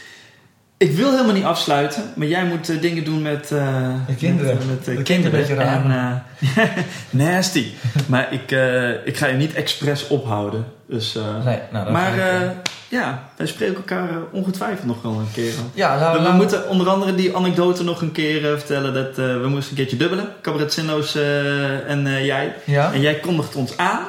[0.82, 3.52] Ik wil helemaal niet afsluiten, maar jij moet eh, dingen doen met...
[3.52, 4.58] eh, De kinderen.
[4.58, 5.46] Met, met, eh, De kinderen.
[5.46, 6.24] kinderen En,
[6.56, 6.64] eh,
[7.10, 7.66] nasty.
[8.08, 10.66] maar ik, eh, ik ga je niet expres ophouden.
[10.88, 12.50] Dus, eh, Nee, nou, dat maar eh, eh,
[12.88, 15.54] ja, wij spreken elkaar eh, ongetwijfeld nog wel een keer.
[15.74, 18.94] ja, we, moeten onder andere die anekdote nog een keer eh, vertellen.
[18.94, 20.28] Dat, eh, we moesten een keertje dubbelen.
[20.42, 22.54] Cabaret Zinloos eh, en eh, jij.
[22.66, 22.94] Ja?
[22.94, 24.02] En jij kondigt ons aan.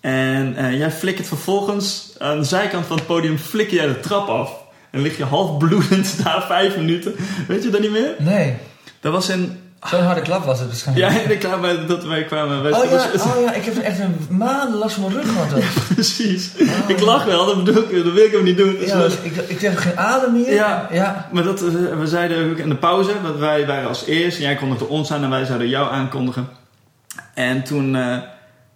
[0.00, 4.28] En eh, jij flikkert vervolgens aan de zijkant van het podium flikker jij de trap
[4.28, 4.62] af.
[4.94, 7.14] En lig je half bloedend daar vijf minuten.
[7.48, 8.14] Weet je dat niet meer?
[8.18, 8.54] Nee,
[9.00, 9.58] Dat was in...
[9.90, 11.28] zo'n harde klap was het waarschijnlijk.
[11.30, 12.62] Ja, klaar bij dat wij kwamen.
[12.62, 15.54] Wij- Oh ja, oh ja, ik heb echt een maanden last van mijn rug gehad.
[15.54, 15.62] ook.
[15.94, 16.50] Precies.
[16.86, 18.76] Ik lach wel, dat bedoel ik, dat wil ik hem niet doen.
[18.80, 20.52] Ja, dus ik, ik heb geen adem meer.
[20.52, 20.88] Ja.
[20.92, 21.28] ja.
[21.32, 21.68] Maar dat, eh,
[21.98, 24.36] we zeiden ook in de pauze, want wij waren als eerst.
[24.36, 26.48] En jij kondigde ons aan en wij zouden jou aankondigen.
[27.34, 28.16] En toen, eh,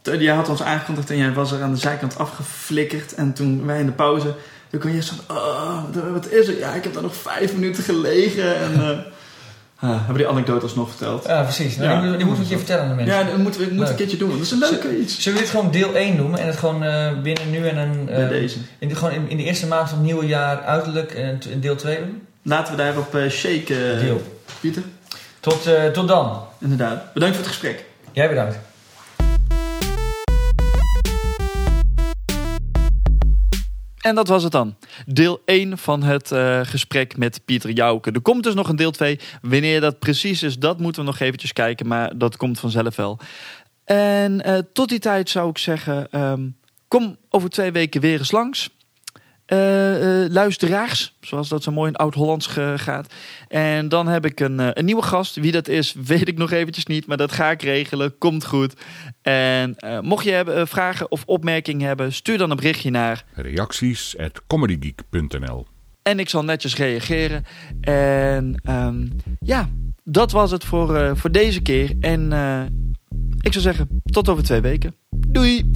[0.02, 3.14] toen- jij had ons aangekondigd en jij was er aan de zijkant afgeflikkerd.
[3.14, 4.34] En toen wij in de pauze,
[4.70, 6.58] toen kon je zo oh, wat is er?
[6.58, 8.56] Ja, ik heb daar nog vijf minuten gelegen.
[8.56, 8.72] En
[9.80, 11.26] eh, ah, hebben die anekdote alsnog verteld.
[11.26, 11.76] Ja, precies.
[11.76, 12.00] Nou, Ja.
[12.00, 13.14] die, die moeten we een keer vertellen aan de mensen.
[13.14, 15.20] Ja, dat moeten we moeten een keertje doen, want dat is een leuke iets.
[15.20, 18.04] Zullen we dit gewoon deel 1 noemen en het gewoon eh, binnen nu en een...
[18.04, 18.58] Bij eh, deze.
[18.78, 21.60] in, de, gewoon in, in de eerste maand van het nieuwe jaar uiterlijk en in
[21.60, 22.22] deel 2 doen?
[22.42, 24.22] Laten we daarop eh shaken, Deel.
[24.60, 24.82] Pieter.
[25.40, 26.42] Tot, eh, tot dan.
[26.60, 27.12] Inderdaad.
[27.14, 27.84] Bedankt voor het gesprek.
[28.12, 28.58] Jij bedankt.
[34.08, 34.76] En dat was het dan.
[35.06, 38.10] Deel 1 van het eh, gesprek met Pieter Jouke.
[38.10, 39.18] Er komt dus nog een deel 2.
[39.42, 41.86] Wanneer dat precies is, dat moeten we nog eventjes kijken.
[41.86, 43.18] Maar dat komt vanzelf wel.
[43.84, 46.10] En eh, tot die tijd zou ik zeggen...
[46.10, 46.48] ehm,
[46.88, 48.70] kom over twee weken weer eens langs.
[49.48, 49.58] Eh,
[50.30, 53.14] luisteraars, zoals dat zo mooi in oud-Hollands ge- gaat.
[53.48, 55.36] En dan heb ik een, eh, een nieuwe gast.
[55.36, 57.06] Wie dat is, weet ik nog eventjes niet.
[57.06, 58.18] Maar dat ga ik regelen.
[58.18, 58.74] Komt goed.
[59.22, 62.12] En mocht je hebben, vragen of opmerkingen hebben...
[62.12, 65.66] stuur dan een berichtje naar Reacties at comedygeek.nl
[66.02, 67.44] En ik zal netjes reageren.
[67.80, 69.06] En ehm,
[69.40, 69.68] ja,
[70.04, 71.92] dat was het voor, voor deze keer.
[72.00, 72.32] En
[73.40, 74.94] ik zou zeggen, tot over twee weken.
[75.10, 75.70] Doei!